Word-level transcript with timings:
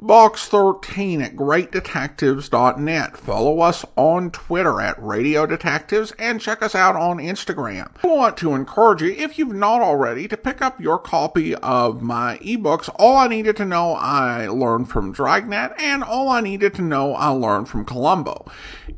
box13 0.00 1.22
at 1.22 1.36
greatdetectives.net. 1.36 3.16
Follow 3.16 3.60
us 3.60 3.84
on 3.96 4.30
Twitter 4.30 4.80
at 4.80 5.02
Radio 5.02 5.46
Detectives 5.46 6.12
and 6.18 6.40
check 6.40 6.62
us 6.62 6.74
out 6.74 6.96
on 6.96 7.16
Instagram. 7.16 7.90
I 8.04 8.08
want 8.08 8.36
to 8.38 8.54
encourage 8.54 9.00
you, 9.00 9.12
if 9.12 9.38
you've 9.38 9.54
not 9.54 9.80
already, 9.80 10.28
to 10.28 10.36
pick 10.36 10.60
up 10.60 10.78
your 10.80 10.98
copy 10.98 11.54
of 11.54 12.02
my 12.02 12.38
ebooks, 12.42 12.94
All 12.98 13.16
I 13.16 13.28
Needed 13.28 13.56
to 13.56 13.64
Know 13.64 13.92
I 13.94 14.46
Learned 14.48 14.90
from 14.90 15.12
Dragnet 15.12 15.72
and 15.78 16.04
All 16.04 16.28
I 16.28 16.42
Needed 16.42 16.74
to 16.74 16.82
Know 16.82 17.14
I 17.14 17.30
Learned 17.30 17.68
from 17.70 17.86
Columbo. 17.86 18.50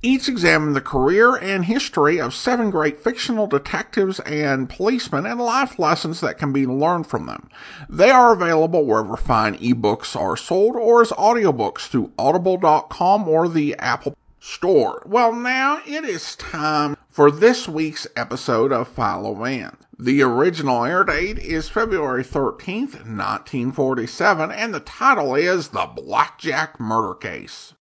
Each 0.03 0.29
examine 0.29 0.73
the 0.73 0.81
career 0.81 1.37
and 1.37 1.65
history 1.65 2.21
of 2.21 2.35
seven 2.35 2.71
great 2.71 3.01
fictional 3.01 3.47
detectives 3.47 4.19
and 4.21 4.69
policemen 4.69 5.27
and 5.27 5.41
life 5.41 5.79
lessons 5.79 6.21
that 6.21 6.39
can 6.39 6.53
be 6.53 6.67
learned 6.67 7.07
from 7.07 7.27
them. 7.27 7.49
They 7.89 8.11
are 8.11 8.33
available 8.33 8.85
wherever 8.85 9.17
fine 9.17 9.57
ebooks 9.59 10.15
are 10.21 10.37
sold 10.37 10.77
or 10.89 11.03
as 11.03 11.11
audiobooks 11.11 11.81
through 11.81 12.11
audible.com 12.19 13.29
or 13.29 13.47
the 13.47 13.77
Apple 13.77 14.17
Store. 14.41 15.03
Well, 15.05 15.35
now 15.35 15.83
it 15.87 16.03
is 16.03 16.35
time 16.37 16.97
for 17.11 17.31
this 17.31 17.69
week's 17.69 18.07
episode 18.17 18.73
of 18.73 18.89
Philo 18.89 19.35
Vance. 19.35 19.77
The 19.99 20.23
original 20.23 20.87
air 20.87 21.05
date 21.05 21.39
is 21.41 21.69
February 21.69 22.25
13th, 22.25 23.05
1947, 23.05 24.51
and 24.51 24.73
the 24.73 24.81
title 24.81 25.35
is 25.35 25.69
The 25.69 25.85
Blackjack 25.95 26.81
Murder 26.81 27.13
Case. 27.17 27.75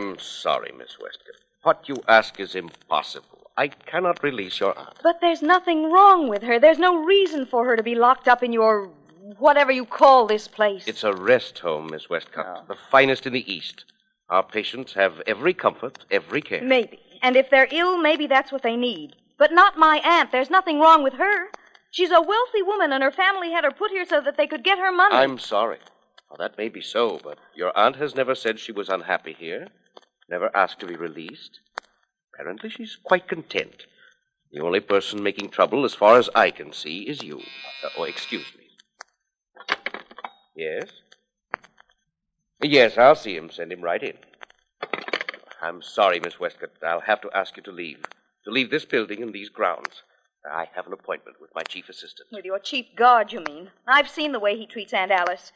I'm 0.00 0.18
sorry, 0.18 0.72
Miss 0.78 0.98
Westcott. 0.98 1.36
What 1.62 1.88
you 1.88 2.02
ask 2.08 2.40
is 2.40 2.54
impossible. 2.54 3.50
I 3.58 3.68
cannot 3.68 4.22
release 4.22 4.58
your 4.58 4.78
aunt. 4.78 4.96
But 5.02 5.20
there's 5.20 5.42
nothing 5.42 5.92
wrong 5.92 6.28
with 6.28 6.42
her. 6.42 6.58
There's 6.58 6.78
no 6.78 7.04
reason 7.04 7.44
for 7.44 7.66
her 7.66 7.76
to 7.76 7.82
be 7.82 7.94
locked 7.94 8.26
up 8.26 8.42
in 8.42 8.52
your 8.52 8.88
whatever 9.38 9.70
you 9.70 9.84
call 9.84 10.26
this 10.26 10.48
place. 10.48 10.84
It's 10.86 11.04
a 11.04 11.12
rest 11.12 11.58
home, 11.58 11.88
Miss 11.90 12.08
Westcott. 12.08 12.66
The 12.66 12.76
finest 12.90 13.26
in 13.26 13.34
the 13.34 13.52
East. 13.52 13.84
Our 14.30 14.42
patients 14.42 14.94
have 14.94 15.20
every 15.26 15.52
comfort, 15.52 15.98
every 16.10 16.40
care. 16.40 16.62
Maybe. 16.62 16.98
And 17.22 17.36
if 17.36 17.50
they're 17.50 17.68
ill, 17.70 17.98
maybe 17.98 18.26
that's 18.26 18.50
what 18.50 18.62
they 18.62 18.76
need. 18.76 19.16
But 19.36 19.52
not 19.52 19.76
my 19.76 20.00
aunt. 20.02 20.32
There's 20.32 20.48
nothing 20.48 20.80
wrong 20.80 21.02
with 21.02 21.14
her. 21.14 21.48
She's 21.90 22.10
a 22.10 22.22
wealthy 22.22 22.62
woman, 22.62 22.92
and 22.92 23.02
her 23.02 23.10
family 23.10 23.52
had 23.52 23.64
her 23.64 23.70
put 23.70 23.90
here 23.90 24.06
so 24.06 24.22
that 24.22 24.38
they 24.38 24.46
could 24.46 24.64
get 24.64 24.78
her 24.78 24.92
money. 24.92 25.16
I'm 25.16 25.38
sorry. 25.38 25.78
Well, 26.30 26.38
that 26.38 26.56
may 26.56 26.68
be 26.68 26.80
so, 26.80 27.20
but 27.22 27.38
your 27.54 27.76
aunt 27.76 27.96
has 27.96 28.14
never 28.14 28.36
said 28.36 28.58
she 28.58 28.70
was 28.72 28.88
unhappy 28.88 29.32
here, 29.32 29.66
never 30.30 30.54
asked 30.54 30.80
to 30.80 30.86
be 30.86 30.96
released. 30.96 31.60
Apparently, 32.32 32.70
she's 32.70 32.96
quite 33.02 33.28
content. 33.28 33.86
The 34.52 34.60
only 34.60 34.80
person 34.80 35.22
making 35.22 35.50
trouble, 35.50 35.84
as 35.84 35.94
far 35.94 36.18
as 36.18 36.30
I 36.34 36.50
can 36.50 36.72
see, 36.72 37.02
is 37.02 37.22
you. 37.22 37.38
Uh, 37.84 37.88
oh, 37.98 38.04
excuse 38.04 38.46
me. 38.58 39.76
Yes? 40.56 40.88
Yes, 42.62 42.98
I'll 42.98 43.14
see 43.14 43.36
him. 43.36 43.50
Send 43.50 43.72
him 43.72 43.82
right 43.82 44.02
in. 44.02 44.16
I'm 45.62 45.82
sorry, 45.82 46.20
Miss 46.20 46.40
Westcott. 46.40 46.70
I'll 46.82 47.00
have 47.00 47.20
to 47.22 47.30
ask 47.34 47.56
you 47.56 47.62
to 47.64 47.72
leave. 47.72 48.02
To 48.44 48.50
leave 48.50 48.70
this 48.70 48.84
building 48.84 49.22
and 49.22 49.32
these 49.32 49.50
grounds. 49.50 50.02
I 50.50 50.66
have 50.74 50.86
an 50.86 50.94
appointment 50.94 51.36
with 51.40 51.50
my 51.54 51.62
chief 51.62 51.88
assistant. 51.88 52.28
With 52.32 52.46
your 52.46 52.58
chief 52.58 52.86
guard, 52.96 53.32
you 53.32 53.40
mean? 53.40 53.70
I've 53.86 54.08
seen 54.08 54.32
the 54.32 54.40
way 54.40 54.56
he 54.56 54.66
treats 54.66 54.94
Aunt 54.94 55.10
Alice. 55.10 55.52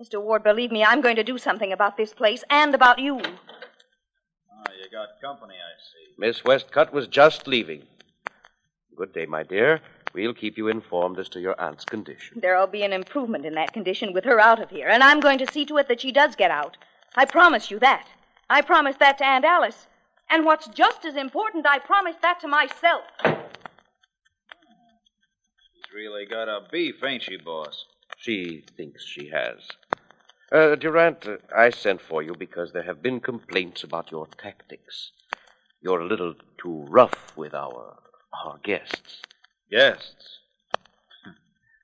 Mr. 0.00 0.22
Ward, 0.22 0.44
believe 0.44 0.70
me, 0.70 0.84
I'm 0.84 1.00
going 1.00 1.16
to 1.16 1.24
do 1.24 1.38
something 1.38 1.72
about 1.72 1.96
this 1.96 2.14
place 2.14 2.44
and 2.48 2.72
about 2.72 3.00
you. 3.00 3.20
You 4.90 4.96
got 4.96 5.20
company, 5.20 5.52
I 5.54 5.76
see. 5.78 6.14
Miss 6.16 6.42
Westcott 6.44 6.94
was 6.94 7.06
just 7.06 7.46
leaving. 7.46 7.82
Good 8.96 9.12
day, 9.12 9.26
my 9.26 9.42
dear. 9.42 9.82
We'll 10.14 10.32
keep 10.32 10.56
you 10.56 10.68
informed 10.68 11.18
as 11.18 11.28
to 11.30 11.40
your 11.40 11.60
aunt's 11.60 11.84
condition. 11.84 12.40
There'll 12.40 12.66
be 12.66 12.84
an 12.84 12.94
improvement 12.94 13.44
in 13.44 13.54
that 13.54 13.74
condition 13.74 14.14
with 14.14 14.24
her 14.24 14.40
out 14.40 14.62
of 14.62 14.70
here, 14.70 14.88
and 14.88 15.02
I'm 15.02 15.20
going 15.20 15.36
to 15.40 15.52
see 15.52 15.66
to 15.66 15.76
it 15.76 15.88
that 15.88 16.00
she 16.00 16.10
does 16.10 16.34
get 16.36 16.50
out. 16.50 16.78
I 17.16 17.26
promise 17.26 17.70
you 17.70 17.78
that. 17.80 18.08
I 18.48 18.62
promise 18.62 18.96
that 18.96 19.18
to 19.18 19.26
Aunt 19.26 19.44
Alice. 19.44 19.88
And 20.30 20.46
what's 20.46 20.68
just 20.68 21.04
as 21.04 21.16
important, 21.16 21.66
I 21.66 21.80
promise 21.80 22.16
that 22.22 22.40
to 22.40 22.48
myself. 22.48 23.04
She's 23.24 23.44
really 25.94 26.24
got 26.24 26.48
a 26.48 26.66
beef, 26.72 27.04
ain't 27.04 27.24
she, 27.24 27.36
boss? 27.36 27.84
She 28.16 28.64
thinks 28.76 29.04
she 29.04 29.28
has. 29.28 29.58
Uh, 30.50 30.74
Durant, 30.76 31.26
uh, 31.26 31.36
I 31.54 31.70
sent 31.70 32.00
for 32.00 32.22
you 32.22 32.34
because 32.38 32.72
there 32.72 32.84
have 32.84 33.02
been 33.02 33.20
complaints 33.20 33.84
about 33.84 34.10
your 34.10 34.26
tactics. 34.26 35.12
You're 35.82 36.00
a 36.00 36.06
little 36.06 36.34
too 36.56 36.86
rough 36.88 37.36
with 37.36 37.54
our 37.54 37.98
our 38.44 38.58
guests. 38.62 39.22
Guests? 39.70 40.38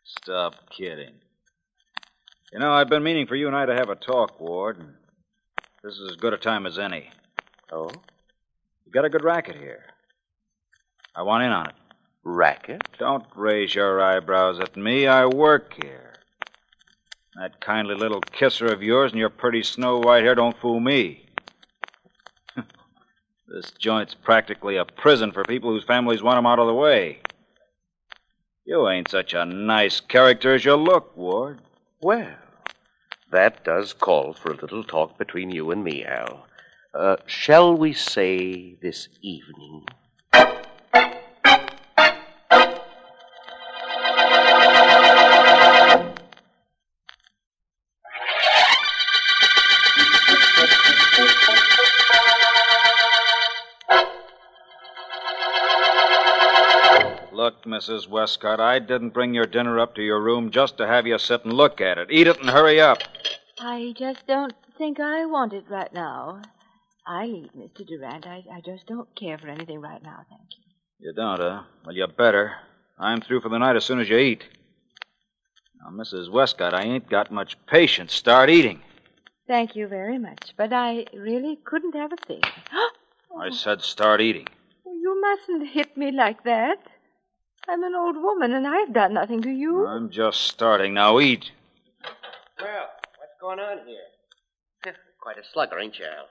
Stop 0.05 0.55
kidding. 0.71 1.15
You 2.53 2.59
know, 2.61 2.73
I've 2.73 2.89
been 2.89 3.03
meaning 3.03 3.27
for 3.27 3.35
you 3.35 3.47
and 3.47 3.57
I 3.57 3.67
to 3.67 3.75
have 3.75 3.91
a 3.91 3.97
talk, 3.97 4.41
Ward, 4.41 4.79
and 4.79 4.95
this 5.83 5.95
is 5.95 6.13
as 6.13 6.17
good 6.17 6.33
a 6.33 6.39
time 6.39 6.67
as 6.67 6.79
any. 6.79 7.11
Oh? 7.71 7.91
You 8.87 8.93
got 8.93 9.05
a 9.05 9.11
good 9.11 9.25
racket 9.25 9.57
here. 9.57 9.85
I 11.15 11.23
want 11.23 11.45
in 11.45 11.51
on 11.51 11.67
it. 11.67 11.75
Racket? 12.23 12.83
Don't 12.99 13.25
raise 13.35 13.75
your 13.75 14.01
eyebrows 14.01 14.61
at 14.61 14.77
me. 14.77 15.07
I 15.07 15.27
work 15.27 15.75
here. 15.83 16.15
That 17.37 17.61
kindly 17.61 17.97
little 17.97 18.21
kisser 18.21 18.67
of 18.67 18.83
yours 18.83 19.11
and 19.11 19.19
your 19.19 19.31
pretty 19.31 19.65
snow 19.65 19.99
white 19.99 20.22
hair 20.22 20.37
don't 20.37 20.56
fool 20.56 20.78
me. 20.78 21.27
this 23.49 23.72
joint's 23.72 24.15
practically 24.15 24.77
a 24.77 24.84
prison 24.84 25.33
for 25.33 25.43
people 25.43 25.71
whose 25.71 25.84
families 25.84 26.22
want 26.22 26.39
'em 26.39 26.47
out 26.47 26.61
of 26.61 26.69
the 26.69 26.75
way. 26.75 27.21
You 28.65 28.89
ain't 28.89 29.11
such 29.11 29.34
a 29.34 29.45
nice 29.45 30.00
character 30.00 30.55
as 30.55 30.65
you 30.65 30.77
look, 30.77 31.17
Ward. 31.17 31.61
Well, 32.00 32.37
that 33.33 33.65
does 33.65 33.93
call 33.93 34.33
for 34.33 34.53
a 34.53 34.56
little 34.56 34.84
talk 34.84 35.19
between 35.19 35.51
you 35.51 35.72
and 35.72 35.83
me, 35.83 36.05
Al. 36.05 36.47
Uh, 36.95 37.16
shall 37.27 37.77
we 37.77 37.93
say 37.93 38.75
this 38.81 39.09
evening? 39.21 39.84
Look, 57.34 57.65
Mrs. 57.65 58.09
Westcott, 58.09 58.60
I 58.60 58.78
didn't 58.78 59.10
bring 59.10 59.34
your 59.34 59.47
dinner 59.47 59.81
up 59.81 59.97
to 59.97 60.03
your 60.03 60.21
room 60.21 60.53
just 60.53 60.78
to 60.78 60.86
have 60.86 61.04
you 61.04 61.19
sit 61.19 61.45
and 61.45 61.53
look 61.53 61.81
at 61.81 61.98
it. 61.98 62.07
Eat 62.09 62.28
it 62.28 62.39
and 62.39 62.48
hurry 62.48 62.81
up. 62.81 62.98
I 63.59 63.92
just 63.98 64.25
don't 64.28 64.54
think 64.78 65.01
I 65.01 65.27
want 65.27 65.53
it 65.53 65.65
right 65.69 65.92
now. 65.92 66.42
I'll 67.04 67.28
eat, 67.28 67.51
Mr. 67.57 67.84
Durant. 67.84 68.25
I, 68.25 68.45
I 68.53 68.60
just 68.65 68.86
don't 68.86 69.09
care 69.16 69.36
for 69.36 69.48
anything 69.48 69.81
right 69.81 70.01
now, 70.01 70.25
thank 70.31 70.48
you. 70.57 71.09
You 71.09 71.13
don't, 71.13 71.41
huh? 71.41 71.63
Well, 71.84 71.97
you 71.97 72.07
better. 72.07 72.53
I'm 73.01 73.21
through 73.21 73.41
for 73.41 73.48
the 73.48 73.59
night 73.59 73.75
as 73.75 73.84
soon 73.84 73.98
as 73.98 74.09
you 74.09 74.16
eat. 74.16 74.45
Now, 75.83 75.91
Mrs. 75.91 76.31
Westcott, 76.31 76.72
I 76.72 76.83
ain't 76.83 77.10
got 77.10 77.33
much 77.33 77.57
patience. 77.66 78.15
Start 78.15 78.48
eating. 78.48 78.81
Thank 79.48 79.75
you 79.75 79.89
very 79.89 80.19
much, 80.19 80.54
but 80.57 80.72
I 80.72 81.07
really 81.13 81.59
couldn't 81.65 81.97
have 81.97 82.13
a 82.13 82.27
thing. 82.28 82.42
I 83.41 83.51
said 83.51 83.83
start 83.83 84.21
eating. 84.21 84.47
you 84.86 85.21
mustn't 85.21 85.69
hit 85.71 85.97
me 85.97 86.13
like 86.13 86.45
that. 86.45 86.78
I'm 87.69 87.83
an 87.83 87.95
old 87.95 88.16
woman, 88.16 88.53
and 88.53 88.66
I've 88.66 88.93
done 88.93 89.15
nothing 89.15 89.41
to 89.43 89.51
you. 89.51 89.87
I'm 89.87 90.11
just 90.11 90.43
starting. 90.43 90.95
Now 90.95 91.19
eat. 91.21 91.51
Well, 92.61 92.89
what's 93.19 93.33
going 93.41 93.59
on 93.59 93.87
here? 93.87 94.01
Quite 95.21 95.39
a 95.39 95.43
slugger, 95.55 95.78
ain't 95.78 95.99
you, 95.99 96.05
Al? 96.05 96.27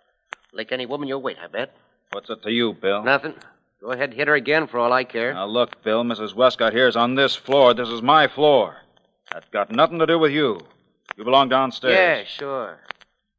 Like 0.54 0.72
any 0.72 0.86
woman 0.86 1.08
your 1.08 1.18
weight, 1.18 1.38
I 1.44 1.48
bet. 1.48 1.76
What's 2.12 2.30
it 2.30 2.44
to 2.44 2.52
you, 2.52 2.74
Bill? 2.74 3.04
Nothing. 3.04 3.34
Go 3.82 3.92
ahead 3.92 4.10
and 4.10 4.14
hit 4.14 4.28
her 4.28 4.36
again 4.36 4.68
for 4.68 4.78
all 4.78 4.94
I 4.94 5.04
care. 5.04 5.34
Now 5.34 5.48
look, 5.48 5.84
Bill, 5.84 6.04
Mrs. 6.04 6.36
Westcott 6.36 6.74
here's 6.74 6.96
on 6.96 7.16
this 7.16 7.36
floor. 7.36 7.74
This 7.74 7.90
is 7.90 8.04
my 8.04 8.28
floor. 8.28 8.78
That's 9.32 9.50
got 9.50 9.72
nothing 9.72 9.98
to 9.98 10.06
do 10.06 10.20
with 10.20 10.32
you. 10.32 10.60
You 11.18 11.24
belong 11.24 11.50
downstairs. 11.50 11.96
Yeah, 11.96 12.24
sure. 12.26 12.80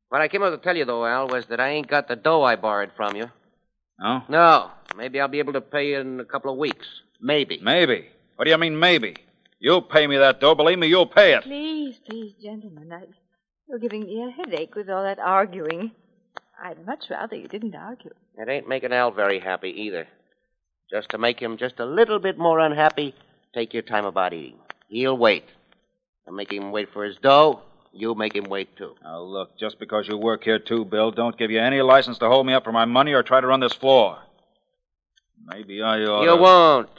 What 0.08 0.20
I 0.20 0.26
came 0.26 0.42
up 0.42 0.52
to 0.52 0.58
tell 0.58 0.76
you, 0.76 0.84
though, 0.84 1.06
Al, 1.06 1.28
was 1.28 1.46
that 1.46 1.60
I 1.60 1.68
ain't 1.70 1.86
got 1.86 2.08
the 2.08 2.16
dough 2.16 2.42
I 2.42 2.56
borrowed 2.56 2.90
from 2.96 3.14
you. 3.14 3.30
No? 4.00 4.22
No. 4.28 4.70
Maybe 4.96 5.20
I'll 5.20 5.28
be 5.28 5.38
able 5.38 5.52
to 5.52 5.60
pay 5.60 5.90
you 5.90 5.98
in 6.00 6.18
a 6.18 6.24
couple 6.24 6.52
of 6.52 6.58
weeks. 6.58 6.86
Maybe. 7.24 7.58
Maybe. 7.62 8.08
What 8.36 8.44
do 8.44 8.50
you 8.50 8.58
mean, 8.58 8.78
maybe? 8.78 9.16
You'll 9.58 9.80
pay 9.80 10.06
me 10.06 10.18
that 10.18 10.40
dough. 10.40 10.54
Believe 10.54 10.78
me, 10.78 10.88
you'll 10.88 11.06
pay 11.06 11.32
it. 11.32 11.42
Please, 11.42 11.98
please, 12.06 12.34
gentlemen. 12.34 12.92
I, 12.92 13.04
you're 13.66 13.78
giving 13.78 14.04
me 14.04 14.22
a 14.24 14.30
headache 14.30 14.74
with 14.74 14.90
all 14.90 15.02
that 15.02 15.18
arguing. 15.18 15.92
I'd 16.62 16.84
much 16.84 17.06
rather 17.08 17.34
you 17.34 17.48
didn't 17.48 17.74
argue. 17.74 18.12
It 18.36 18.48
ain't 18.50 18.68
making 18.68 18.92
Al 18.92 19.10
very 19.10 19.40
happy 19.40 19.70
either. 19.70 20.06
Just 20.90 21.08
to 21.10 21.18
make 21.18 21.40
him 21.40 21.56
just 21.56 21.80
a 21.80 21.86
little 21.86 22.18
bit 22.18 22.36
more 22.36 22.58
unhappy, 22.58 23.14
take 23.54 23.72
your 23.72 23.82
time 23.82 24.04
about 24.04 24.34
eating. 24.34 24.58
He'll 24.88 25.16
wait. 25.16 25.44
And 26.26 26.36
make 26.36 26.52
him 26.52 26.72
wait 26.72 26.92
for 26.92 27.04
his 27.04 27.16
dough, 27.16 27.62
you 27.90 28.14
make 28.14 28.36
him 28.36 28.44
wait 28.44 28.76
too. 28.76 28.96
Now, 29.02 29.20
look, 29.20 29.58
just 29.58 29.78
because 29.78 30.06
you 30.08 30.18
work 30.18 30.44
here, 30.44 30.58
too, 30.58 30.84
Bill, 30.84 31.10
don't 31.10 31.38
give 31.38 31.50
you 31.50 31.60
any 31.60 31.80
license 31.80 32.18
to 32.18 32.28
hold 32.28 32.46
me 32.46 32.52
up 32.52 32.64
for 32.64 32.72
my 32.72 32.84
money 32.84 33.14
or 33.14 33.22
try 33.22 33.40
to 33.40 33.46
run 33.46 33.60
this 33.60 33.72
floor. 33.72 34.18
Maybe 35.46 35.80
I 35.80 36.00
ought 36.02 36.22
You 36.24 36.36
won't. 36.36 36.90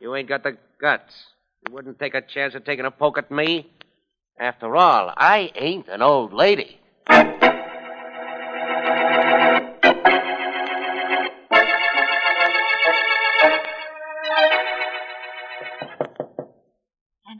You 0.00 0.14
ain't 0.14 0.28
got 0.28 0.44
the 0.44 0.56
guts. 0.80 1.12
You 1.66 1.74
wouldn't 1.74 1.98
take 1.98 2.14
a 2.14 2.22
chance 2.22 2.54
of 2.54 2.64
taking 2.64 2.84
a 2.84 2.90
poke 2.90 3.18
at 3.18 3.30
me. 3.30 3.68
After 4.38 4.76
all, 4.76 5.12
I 5.16 5.50
ain't 5.56 5.88
an 5.88 6.02
old 6.02 6.32
lady. 6.32 6.78
Aunt 7.08 7.32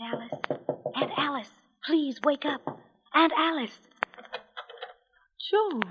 Alice. 0.02 0.32
Aunt 0.96 1.10
Alice. 1.16 1.50
Please 1.86 2.20
wake 2.24 2.44
up. 2.44 2.80
Aunt 3.14 3.32
Alice. 3.38 3.78
Joan. 5.48 5.82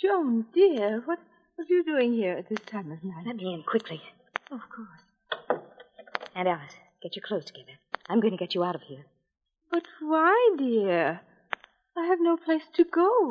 Joan, 0.00 0.46
dear, 0.54 1.02
what, 1.04 1.18
what 1.56 1.64
are 1.68 1.74
you 1.74 1.82
doing 1.82 2.12
here 2.12 2.34
at 2.34 2.48
this 2.48 2.60
time 2.66 2.92
of 2.92 3.02
night? 3.02 3.26
Let 3.26 3.36
me 3.36 3.52
in 3.54 3.64
quickly. 3.64 4.00
Of 4.52 4.60
course. 4.74 5.03
Aunt 6.36 6.48
Alice, 6.48 6.74
get 7.00 7.14
your 7.14 7.24
clothes 7.24 7.44
together. 7.44 7.78
I'm 8.08 8.20
going 8.20 8.32
to 8.32 8.38
get 8.38 8.54
you 8.54 8.64
out 8.64 8.74
of 8.74 8.82
here. 8.82 9.06
But 9.70 9.84
why, 10.00 10.54
dear? 10.58 11.20
I 11.96 12.06
have 12.06 12.18
no 12.20 12.36
place 12.36 12.64
to 12.74 12.84
go. 12.84 13.30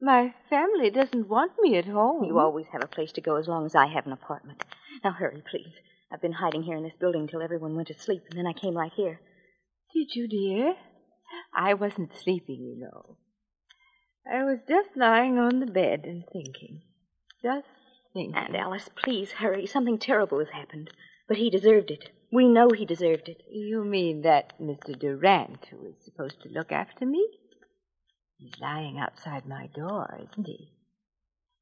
My 0.00 0.34
family 0.48 0.90
doesn't 0.90 1.28
want 1.28 1.52
me 1.60 1.76
at 1.76 1.84
home. 1.84 2.24
You 2.24 2.38
always 2.38 2.66
have 2.72 2.82
a 2.82 2.88
place 2.88 3.12
to 3.12 3.20
go 3.20 3.36
as 3.36 3.46
long 3.46 3.66
as 3.66 3.74
I 3.74 3.86
have 3.86 4.06
an 4.06 4.12
apartment. 4.12 4.64
Now 5.02 5.12
hurry, 5.12 5.42
please. 5.50 5.74
I've 6.10 6.22
been 6.22 6.32
hiding 6.32 6.62
here 6.62 6.76
in 6.76 6.82
this 6.82 6.96
building 6.98 7.26
till 7.26 7.42
everyone 7.42 7.76
went 7.76 7.88
to 7.88 7.98
sleep, 7.98 8.22
and 8.30 8.38
then 8.38 8.46
I 8.46 8.52
came 8.52 8.76
right 8.76 8.92
here. 8.94 9.20
Did 9.92 10.14
you, 10.14 10.26
dear? 10.26 10.74
I 11.54 11.74
wasn't 11.74 12.16
sleeping, 12.22 12.62
you 12.62 12.76
know. 12.78 13.16
I 14.30 14.44
was 14.44 14.60
just 14.66 14.96
lying 14.96 15.38
on 15.38 15.60
the 15.60 15.66
bed 15.66 16.04
and 16.04 16.24
thinking. 16.32 16.82
Just 17.42 17.66
thinking. 18.14 18.34
Aunt 18.34 18.56
Alice, 18.56 18.88
please 18.96 19.32
hurry. 19.32 19.66
Something 19.66 19.98
terrible 19.98 20.38
has 20.38 20.48
happened. 20.48 20.90
But 21.28 21.36
he 21.36 21.50
deserved 21.50 21.90
it. 21.90 22.10
We 22.34 22.48
know 22.48 22.68
he 22.70 22.84
deserved 22.84 23.28
it. 23.28 23.42
You 23.48 23.84
mean 23.84 24.22
that 24.22 24.58
Mr. 24.60 24.98
Durant, 24.98 25.66
who 25.70 25.86
is 25.86 26.04
supposed 26.04 26.42
to 26.42 26.48
look 26.48 26.72
after 26.72 27.06
me? 27.06 27.24
He's 28.38 28.58
lying 28.60 28.98
outside 28.98 29.46
my 29.46 29.68
door, 29.68 30.18
isn't 30.20 30.44
he? 30.44 30.72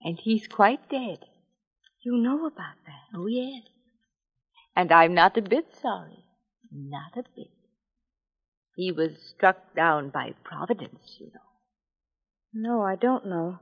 And 0.00 0.18
he's 0.18 0.46
quite 0.48 0.88
dead. 0.88 1.18
You 2.02 2.16
know 2.16 2.46
about 2.46 2.76
that. 2.86 3.14
Oh, 3.14 3.26
yes. 3.26 3.64
And 4.74 4.90
I'm 4.90 5.12
not 5.12 5.36
a 5.36 5.42
bit 5.42 5.66
sorry. 5.82 6.24
Not 6.72 7.18
a 7.18 7.24
bit. 7.36 7.50
He 8.74 8.92
was 8.92 9.12
struck 9.36 9.74
down 9.76 10.08
by 10.08 10.32
Providence, 10.42 11.18
you 11.20 11.26
know. 11.34 11.40
No, 12.54 12.82
I 12.82 12.96
don't 12.96 13.26
know. 13.26 13.58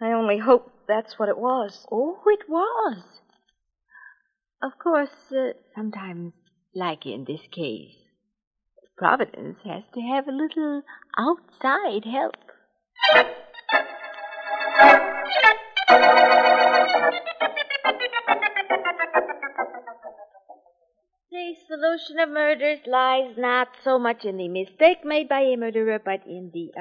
I 0.00 0.12
only 0.12 0.38
hope 0.38 0.72
that's 0.88 1.18
what 1.18 1.28
it 1.28 1.36
was. 1.36 1.86
Oh, 1.92 2.22
it 2.26 2.48
was. 2.48 3.04
Of 4.62 4.78
course, 4.78 5.32
uh, 5.32 5.52
sometimes, 5.74 6.32
like 6.74 7.04
in 7.04 7.24
this 7.24 7.42
case, 7.50 7.94
Providence 8.96 9.58
has 9.64 9.82
to 9.92 10.00
have 10.00 10.26
a 10.26 10.32
little 10.32 10.82
outside 11.18 12.06
help. 12.06 12.34
The 21.30 21.54
solution 21.68 22.18
of 22.20 22.30
murders 22.30 22.80
lies 22.86 23.36
not 23.36 23.68
so 23.84 23.98
much 23.98 24.24
in 24.24 24.38
the 24.38 24.48
mistake 24.48 25.04
made 25.04 25.28
by 25.28 25.40
a 25.40 25.56
murderer, 25.56 25.98
but 26.02 26.26
in 26.26 26.50
the 26.54 26.72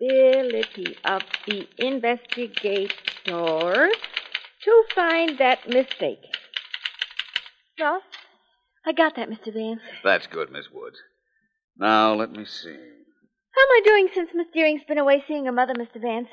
ability 0.00 0.96
of 1.04 1.22
the 1.46 1.68
investigator 1.76 2.88
to 3.26 4.84
find 4.94 5.36
that 5.36 5.68
mistake. 5.68 6.37
Well, 7.78 8.02
I 8.86 8.92
got 8.92 9.16
that, 9.16 9.28
Mr. 9.30 9.52
Vance. 9.52 9.80
That's 10.02 10.26
good, 10.26 10.50
Miss 10.50 10.66
Woods. 10.72 10.98
Now, 11.76 12.14
let 12.14 12.32
me 12.32 12.44
see. 12.44 12.70
How 12.74 13.62
am 13.62 13.68
I 13.70 13.80
doing 13.84 14.08
since 14.14 14.30
Miss 14.34 14.46
Deering's 14.52 14.82
been 14.86 14.98
away 14.98 15.22
seeing 15.28 15.44
her 15.46 15.52
mother, 15.52 15.74
Mr. 15.74 16.00
Vance? 16.00 16.28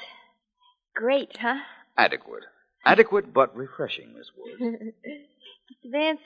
Great, 0.96 1.38
huh? 1.40 1.58
Adequate. 1.98 2.44
Adequate 2.86 3.34
but 3.34 3.56
refreshing, 3.56 4.14
Miss 4.18 4.28
Woods. 4.38 4.62
Mr. 5.06 5.92
Vance, 5.92 6.22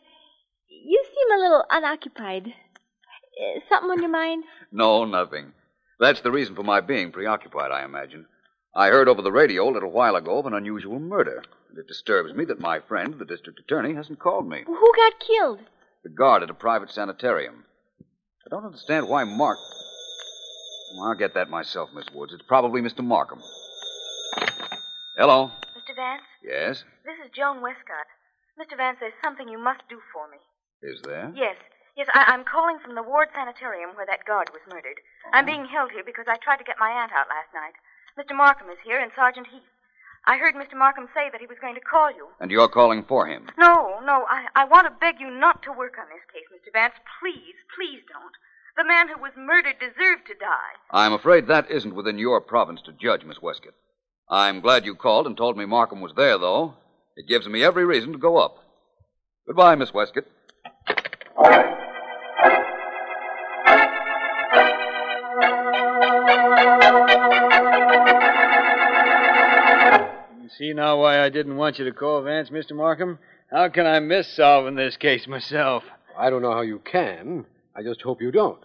you 0.69 1.04
seem 1.06 1.38
a 1.38 1.42
little 1.42 1.63
unoccupied. 1.69 2.48
Uh, 2.48 3.60
something 3.69 3.92
on 3.92 4.01
your 4.01 4.10
mind? 4.12 4.44
no, 4.71 5.06
nothing. 5.06 5.54
That's 6.00 6.21
the 6.21 6.31
reason 6.31 6.56
for 6.56 6.63
my 6.63 6.80
being 6.80 7.12
preoccupied, 7.12 7.71
I 7.71 7.83
imagine. 7.83 8.25
I 8.75 8.88
heard 8.89 9.07
over 9.07 9.21
the 9.21 9.31
radio 9.31 9.68
a 9.68 9.71
little 9.71 9.92
while 9.92 10.16
ago 10.16 10.38
of 10.38 10.45
an 10.45 10.54
unusual 10.54 11.00
murder. 11.00 11.44
And 11.69 11.77
it 11.77 11.88
disturbs 11.88 12.33
me 12.33 12.45
that 12.45 12.60
my 12.60 12.80
friend, 12.80 13.16
the 13.18 13.25
district 13.25 13.60
attorney, 13.60 13.94
hasn't 13.95 14.19
called 14.19 14.48
me. 14.48 14.63
Who 14.66 14.92
got 14.95 15.19
killed? 15.19 15.60
The 16.04 16.10
guard 16.10 16.44
at 16.44 16.50
a 16.50 16.54
private 16.54 16.92
sanitarium. 16.92 17.66
I 18.01 18.50
don't 18.50 18.66
understand 18.66 19.07
why 19.07 19.24
Mark. 19.24 19.57
Well, 20.95 21.09
I'll 21.09 21.16
get 21.16 21.33
that 21.35 21.49
myself, 21.49 21.90
Miss 21.94 22.09
Woods. 22.14 22.33
It's 22.33 22.45
probably 22.47 22.81
Mr. 22.81 23.04
Markham. 23.04 23.42
Hello. 25.18 25.52
Mr. 25.76 25.95
Vance, 25.95 26.23
Yes? 26.44 26.83
this 27.06 27.18
is 27.26 27.31
Joan 27.35 27.61
Westcott. 27.61 28.07
Mr. 28.57 28.78
Vance, 28.78 28.97
there's 28.99 29.14
something 29.23 29.47
you 29.47 29.59
must 29.59 29.81
do 29.90 29.99
for 30.14 30.30
me. 30.31 30.38
Is 30.81 31.02
there? 31.04 31.31
Yes. 31.35 31.57
Yes, 31.95 32.07
I- 32.14 32.31
I'm 32.31 32.45
calling 32.45 32.80
from 32.80 32.95
the 32.95 33.04
Ward 33.04 33.28
Sanitarium 33.35 33.95
where 33.95 34.06
that 34.06 34.26
guard 34.26 34.49
was 34.54 34.61
murdered. 34.71 34.97
I'm 35.33 35.44
oh. 35.44 35.47
being 35.47 35.66
held 35.66 35.92
here 35.92 36.04
because 36.04 36.26
I 36.28 36.38
tried 36.38 36.57
to 36.57 36.64
get 36.64 36.80
my 36.80 36.90
aunt 36.90 37.11
out 37.11 37.28
last 37.28 37.54
night. 37.54 37.76
Mr. 38.19 38.35
Markham 38.35 38.68
is 38.69 38.78
here 38.83 38.99
and 38.99 39.11
Sergeant 39.16 39.47
Heath. 39.47 39.64
I 40.28 40.38
heard 40.38 40.54
Mr. 40.54 40.76
Markham 40.78 41.07
say 41.16 41.30
that 41.31 41.40
he 41.40 41.47
was 41.47 41.57
going 41.61 41.76
to 41.76 41.81
call 41.81 42.11
you. 42.11 42.28
And 42.42 42.52
you're 42.52 42.68
calling 42.68 43.06
for 43.07 43.26
him? 43.26 43.47
No, 43.57 43.99
no, 44.04 44.26
I, 44.28 44.47
I 44.56 44.66
want 44.66 44.88
to 44.88 44.99
beg 44.99 45.21
you 45.21 45.31
not 45.31 45.64
to 45.64 45.71
work 45.71 45.95
on 45.97 46.06
this 46.11 46.26
case, 46.33 46.44
Mr. 46.52 46.73
Vance. 46.73 46.95
Please, 47.21 47.56
please 47.78 48.04
don't. 48.11 48.35
The 48.76 48.83
man 48.83 49.07
who 49.07 49.21
was 49.21 49.31
murdered 49.38 49.80
deserved 49.80 50.28
to 50.28 50.33
die. 50.33 50.76
I'm 50.92 51.14
afraid 51.14 51.47
that 51.47 51.71
isn't 51.71 51.95
within 51.95 52.19
your 52.19 52.42
province 52.42 52.81
to 52.85 52.92
judge, 52.92 53.23
Miss 53.23 53.42
Westcott. 53.42 53.73
I'm 54.30 54.59
glad 54.59 54.85
you 54.85 54.95
called 54.95 55.26
and 55.26 55.38
told 55.38 55.57
me 55.57 55.66
Markham 55.66 56.02
was 56.02 56.14
there, 56.18 56.38
though. 56.38 56.76
It 57.16 57.28
gives 57.28 57.47
me 57.47 57.64
every 57.64 57.85
reason 57.85 58.11
to 58.11 58.18
go 58.18 58.38
up. 58.38 58.57
Goodbye, 59.47 59.76
Miss 59.76 59.94
Westcott. 59.94 60.26
See 70.59 70.73
now 70.73 70.99
why 70.99 71.23
I 71.23 71.30
didn't 71.30 71.56
want 71.56 71.80
you 71.80 71.85
to 71.85 71.94
call 71.94 72.21
Vance, 72.21 72.49
Mr. 72.49 72.73
Markham? 72.73 73.18
How 73.49 73.69
can 73.69 73.87
I 73.87 73.99
miss 74.01 74.28
solving 74.35 74.75
this 74.75 74.97
case 74.97 75.25
myself? 75.25 75.83
I 76.18 76.30
don't 76.30 76.42
know 76.42 76.51
how 76.51 76.61
you 76.61 76.80
can. 76.80 77.45
I 77.75 77.81
just 77.81 78.01
hope 78.01 78.21
you 78.21 78.30
don't. 78.30 78.59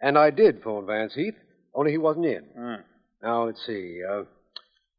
And 0.00 0.18
I 0.18 0.30
did 0.30 0.62
phone 0.62 0.86
Vance 0.86 1.14
Heath, 1.14 1.34
only 1.74 1.90
he 1.90 1.98
wasn't 1.98 2.26
in. 2.26 2.44
Hmm. 2.54 2.74
Now, 3.22 3.46
let's 3.46 3.64
see. 3.66 4.00
Uh, 4.06 4.24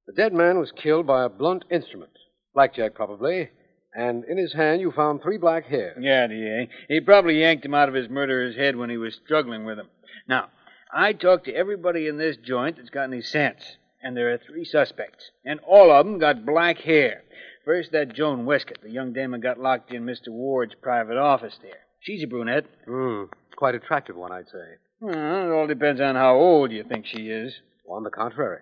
the 0.07 0.13
dead 0.13 0.33
man 0.33 0.57
was 0.57 0.71
killed 0.71 1.05
by 1.05 1.23
a 1.23 1.29
blunt 1.29 1.65
instrument. 1.69 2.11
Blackjack, 2.55 2.95
probably. 2.95 3.49
And 3.93 4.23
in 4.25 4.37
his 4.37 4.53
hand, 4.53 4.81
you 4.81 4.91
found 4.91 5.21
three 5.21 5.37
black 5.37 5.65
hairs. 5.65 5.97
Yeah, 6.01 6.25
D.A. 6.25 6.67
He 6.87 6.99
probably 6.99 7.41
yanked 7.41 7.65
him 7.65 7.75
out 7.75 7.89
of 7.89 7.95
his 7.95 8.09
murderer's 8.09 8.55
head 8.55 8.75
when 8.75 8.89
he 8.89 8.97
was 8.97 9.19
struggling 9.23 9.65
with 9.65 9.77
him. 9.77 9.87
Now, 10.27 10.49
I 10.91 11.13
talked 11.13 11.45
to 11.45 11.55
everybody 11.55 12.07
in 12.07 12.17
this 12.17 12.37
joint 12.37 12.77
that's 12.77 12.89
got 12.89 13.03
any 13.03 13.21
sense, 13.21 13.77
and 14.03 14.15
there 14.15 14.31
are 14.33 14.37
three 14.37 14.65
suspects, 14.65 15.31
and 15.45 15.59
all 15.61 15.91
of 15.91 16.05
them 16.05 16.19
got 16.19 16.45
black 16.45 16.77
hair. 16.79 17.23
First, 17.65 17.91
that 17.93 18.13
Joan 18.13 18.45
Westcott, 18.45 18.79
the 18.83 18.91
young 18.91 19.13
dame 19.13 19.31
who 19.31 19.37
got 19.39 19.59
locked 19.59 19.91
in 19.91 20.03
Mr. 20.05 20.27
Ward's 20.29 20.75
private 20.81 21.17
office 21.17 21.57
there. 21.61 21.79
She's 22.01 22.23
a 22.23 22.27
brunette. 22.27 22.65
Hmm. 22.85 23.23
Quite 23.55 23.75
attractive 23.75 24.17
one, 24.17 24.33
I'd 24.33 24.49
say. 24.49 24.75
Well, 24.99 25.13
it 25.47 25.53
all 25.53 25.67
depends 25.67 26.01
on 26.01 26.15
how 26.15 26.35
old 26.35 26.71
you 26.71 26.83
think 26.83 27.05
she 27.05 27.29
is. 27.29 27.53
On 27.89 28.03
the 28.03 28.09
contrary. 28.09 28.61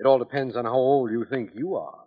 It 0.00 0.06
all 0.06 0.18
depends 0.18 0.56
on 0.56 0.64
how 0.64 0.74
old 0.74 1.10
you 1.10 1.24
think 1.24 1.50
you 1.54 1.76
are. 1.76 1.98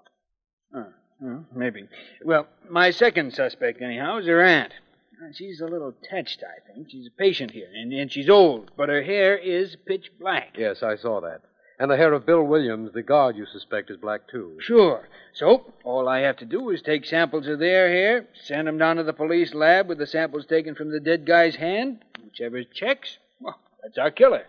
Huh. 0.74 0.84
Well, 1.22 1.46
maybe. 1.56 1.88
Well, 2.24 2.48
my 2.70 2.92
second 2.92 3.34
suspect, 3.34 3.82
anyhow, 3.82 4.18
is 4.18 4.28
her 4.28 4.42
aunt. 4.42 4.74
Uh, 5.22 5.32
She's 5.34 5.62
a 5.62 5.66
little 5.66 5.94
touched, 6.10 6.44
I 6.44 6.74
think. 6.74 6.90
She's 6.90 7.08
a 7.08 7.18
patient 7.18 7.52
here, 7.52 7.70
and, 7.74 7.94
and 7.94 8.12
she's 8.12 8.30
old, 8.30 8.72
but 8.76 8.90
her 8.90 9.02
hair 9.04 9.38
is 9.38 9.78
pitch 9.86 10.12
black. 10.20 10.56
Yes, 10.58 10.84
I 10.84 10.98
saw 10.98 11.22
that. 11.22 11.42
And 11.78 11.92
the 11.92 11.98
hair 11.98 12.14
of 12.14 12.26
Bill 12.26 12.44
Williams, 12.44 12.92
the 12.94 13.04
guard 13.04 13.36
you 13.36 13.46
suspect, 13.46 13.90
is 13.92 13.98
black, 13.98 14.30
too. 14.30 14.58
Sure. 14.62 15.08
So, 15.34 15.74
all 15.84 16.08
I 16.08 16.20
have 16.20 16.38
to 16.38 16.46
do 16.46 16.70
is 16.70 16.82
take 16.82 17.06
samples 17.06 17.48
of 17.48 17.60
their 17.60 17.90
hair, 17.90 18.28
send 18.46 18.68
them 18.68 18.78
down 18.78 18.96
to 18.96 19.04
the 19.04 19.12
police 19.12 19.54
lab 19.54 19.90
with 19.90 19.98
the 19.98 20.08
samples 20.08 20.46
taken 20.46 20.76
from 20.76 20.92
the 20.92 21.02
dead 21.02 21.26
guy's 21.26 21.56
hand. 21.58 22.04
Whichever 22.24 22.64
checks, 22.64 23.18
well, 23.42 23.60
that's 23.84 23.98
our 23.98 24.12
killer. 24.12 24.46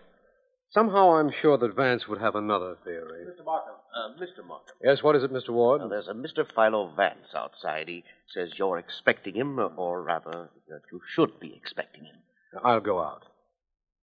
Somehow 0.69 1.15
I'm 1.15 1.31
sure 1.41 1.57
that 1.57 1.75
Vance 1.75 2.07
would 2.07 2.19
have 2.19 2.35
another 2.35 2.77
theory. 2.83 3.25
Mr. 3.25 3.43
Markham. 3.45 3.73
Uh, 3.95 4.09
Mr. 4.21 4.45
Markham. 4.45 4.75
Yes, 4.83 5.01
what 5.01 5.15
is 5.15 5.23
it, 5.23 5.31
Mr. 5.31 5.49
Ward? 5.49 5.81
Now, 5.81 5.87
there's 5.87 6.07
a 6.07 6.13
Mr. 6.13 6.45
Philo 6.55 6.93
Vance 6.95 7.33
outside. 7.35 7.87
He 7.87 8.03
says 8.33 8.51
you're 8.57 8.77
expecting 8.77 9.35
him, 9.35 9.59
or 9.77 10.01
rather, 10.01 10.49
that 10.69 10.81
you 10.91 11.01
should 11.13 11.39
be 11.39 11.53
expecting 11.55 12.05
him. 12.05 12.15
I'll 12.63 12.79
go 12.81 12.99
out. 12.99 13.23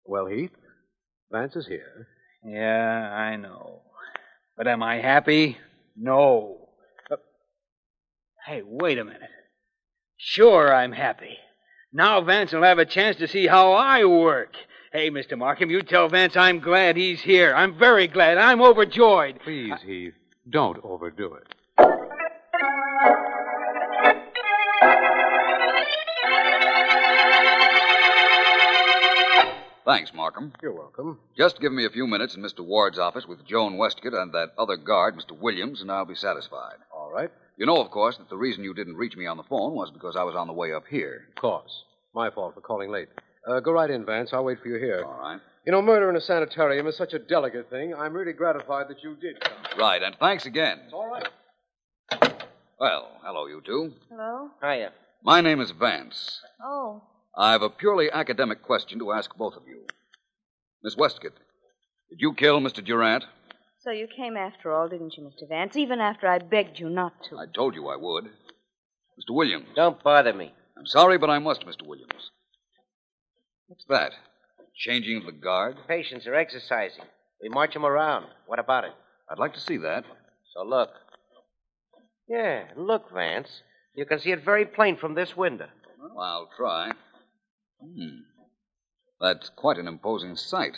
Well, 0.04 0.26
Heath, 0.26 0.50
Vance 1.30 1.56
is 1.56 1.66
here. 1.66 2.08
Yeah, 2.44 3.12
I 3.12 3.36
know. 3.36 3.82
But 4.56 4.68
am 4.68 4.82
I 4.82 4.96
happy? 4.96 5.58
No. 5.96 6.68
Uh, 7.10 7.16
hey, 8.46 8.62
wait 8.64 8.98
a 8.98 9.04
minute. 9.04 9.20
Sure, 10.16 10.74
I'm 10.74 10.92
happy. 10.92 11.36
Now 11.92 12.20
Vance 12.20 12.52
will 12.52 12.62
have 12.62 12.78
a 12.78 12.84
chance 12.86 13.16
to 13.16 13.28
see 13.28 13.46
how 13.46 13.72
I 13.72 14.04
work. 14.04 14.54
Hey, 14.92 15.10
Mr. 15.10 15.36
Markham, 15.36 15.70
you 15.70 15.82
tell 15.82 16.08
Vance 16.08 16.36
I'm 16.36 16.60
glad 16.60 16.96
he's 16.96 17.20
here. 17.20 17.54
I'm 17.54 17.78
very 17.78 18.06
glad. 18.06 18.38
I'm 18.38 18.62
overjoyed. 18.62 19.40
Please, 19.44 19.74
Heath, 19.84 20.14
don't 20.50 20.78
overdo 20.84 21.34
it. 21.34 21.46
Thanks, 29.86 30.12
Markham. 30.12 30.52
You're 30.60 30.74
welcome. 30.74 31.20
Just 31.38 31.60
give 31.60 31.70
me 31.72 31.86
a 31.86 31.90
few 31.90 32.08
minutes 32.08 32.34
in 32.34 32.42
Mr. 32.42 32.64
Ward's 32.66 32.98
office 32.98 33.24
with 33.24 33.46
Joan 33.46 33.78
Westcott 33.78 34.14
and 34.14 34.32
that 34.34 34.50
other 34.58 34.76
guard, 34.76 35.14
Mr. 35.16 35.38
Williams, 35.38 35.80
and 35.80 35.92
I'll 35.92 36.04
be 36.04 36.16
satisfied. 36.16 36.78
All 36.92 37.12
right. 37.12 37.30
You 37.56 37.66
know, 37.66 37.80
of 37.80 37.92
course, 37.92 38.16
that 38.16 38.28
the 38.28 38.36
reason 38.36 38.64
you 38.64 38.74
didn't 38.74 38.96
reach 38.96 39.16
me 39.16 39.26
on 39.26 39.36
the 39.36 39.44
phone 39.44 39.74
was 39.74 39.92
because 39.92 40.16
I 40.16 40.24
was 40.24 40.34
on 40.34 40.48
the 40.48 40.52
way 40.52 40.72
up 40.72 40.82
here. 40.90 41.28
Of 41.36 41.40
course. 41.40 41.84
My 42.14 42.30
fault 42.30 42.54
for 42.54 42.60
calling 42.62 42.90
late. 42.90 43.08
Uh, 43.48 43.60
go 43.60 43.70
right 43.70 43.88
in, 43.88 44.04
Vance. 44.04 44.30
I'll 44.32 44.44
wait 44.44 44.58
for 44.60 44.68
you 44.68 44.78
here. 44.78 45.04
All 45.06 45.20
right. 45.20 45.40
You 45.64 45.70
know, 45.70 45.80
murder 45.80 46.10
in 46.10 46.16
a 46.16 46.20
sanitarium 46.20 46.88
is 46.88 46.96
such 46.96 47.12
a 47.12 47.20
delicate 47.20 47.70
thing. 47.70 47.94
I'm 47.94 48.12
really 48.12 48.32
gratified 48.32 48.88
that 48.88 49.04
you 49.04 49.14
did 49.14 49.40
come. 49.40 49.78
Right, 49.78 50.02
and 50.02 50.16
thanks 50.18 50.46
again. 50.46 50.80
It's 50.84 50.92
all 50.92 51.08
right. 51.08 51.28
Well, 52.80 53.12
hello, 53.22 53.46
you 53.46 53.62
two. 53.64 53.92
Hello? 54.10 54.50
Hiya. 54.60 54.90
My 55.22 55.40
name 55.40 55.60
is 55.60 55.70
Vance. 55.70 56.40
Oh. 56.62 57.02
I've 57.36 57.62
a 57.62 57.68
purely 57.68 58.10
academic 58.10 58.62
question 58.62 58.98
to 58.98 59.12
ask 59.12 59.36
both 59.36 59.54
of 59.56 59.62
you. 59.66 59.82
Miss 60.82 60.96
Westcott, 60.96 61.32
did 62.10 62.20
you 62.20 62.32
kill 62.32 62.60
Mr. 62.60 62.84
Durant? 62.84 63.24
So 63.80 63.90
you 63.90 64.06
came 64.06 64.36
after 64.36 64.72
all, 64.72 64.88
didn't 64.88 65.14
you, 65.16 65.22
Mr. 65.22 65.48
Vance? 65.48 65.76
Even 65.76 66.00
after 66.00 66.26
I 66.26 66.38
begged 66.38 66.78
you 66.78 66.88
not 66.88 67.12
to. 67.28 67.38
I 67.38 67.44
told 67.54 67.74
you 67.74 67.88
I 67.88 67.96
would. 67.96 68.24
Mr. 68.24 69.30
Williams. 69.34 69.66
Don't 69.74 70.02
bother 70.02 70.32
me. 70.32 70.52
I'm 70.78 70.86
sorry, 70.86 71.18
but 71.18 71.30
I 71.30 71.38
must, 71.38 71.66
Mr. 71.66 71.86
Williams. 71.86 72.30
What's 73.66 73.84
that? 73.88 74.12
Changing 74.74 75.18
of 75.18 75.26
the 75.26 75.32
guard? 75.32 75.76
Patients 75.88 76.26
are 76.26 76.34
exercising. 76.34 77.04
We 77.42 77.48
march 77.48 77.74
them 77.74 77.84
around. 77.84 78.26
What 78.46 78.58
about 78.58 78.84
it? 78.84 78.92
I'd 79.30 79.38
like 79.38 79.54
to 79.54 79.60
see 79.60 79.76
that. 79.78 80.04
So 80.54 80.62
look. 80.64 80.90
Yeah, 82.28 82.64
look, 82.76 83.12
Vance. 83.12 83.62
You 83.94 84.04
can 84.06 84.20
see 84.20 84.32
it 84.32 84.44
very 84.44 84.64
plain 84.66 84.96
from 84.96 85.14
this 85.14 85.36
window. 85.36 85.68
Well, 85.98 86.20
I'll 86.24 86.50
try. 86.56 86.92
Hmm. 87.94 88.20
That's 89.20 89.50
quite 89.56 89.78
an 89.78 89.88
imposing 89.88 90.36
sight. 90.36 90.76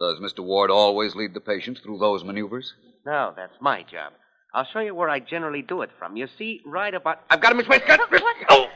Does 0.00 0.18
Mr. 0.20 0.44
Ward 0.44 0.70
always 0.70 1.14
lead 1.14 1.34
the 1.34 1.40
patients 1.40 1.80
through 1.80 1.98
those 1.98 2.24
maneuvers? 2.24 2.72
No, 3.06 3.32
that's 3.36 3.54
my 3.60 3.82
job. 3.82 4.12
I'll 4.54 4.66
show 4.72 4.80
you 4.80 4.94
where 4.94 5.08
I 5.08 5.18
generally 5.18 5.62
do 5.62 5.82
it 5.82 5.90
from. 5.98 6.16
You 6.16 6.28
see, 6.38 6.62
right 6.64 6.94
about. 6.94 7.20
I've 7.30 7.40
got 7.40 7.52
him, 7.52 7.58
Miss 7.58 7.68
Westcott! 7.68 8.00
Oh! 8.48 8.66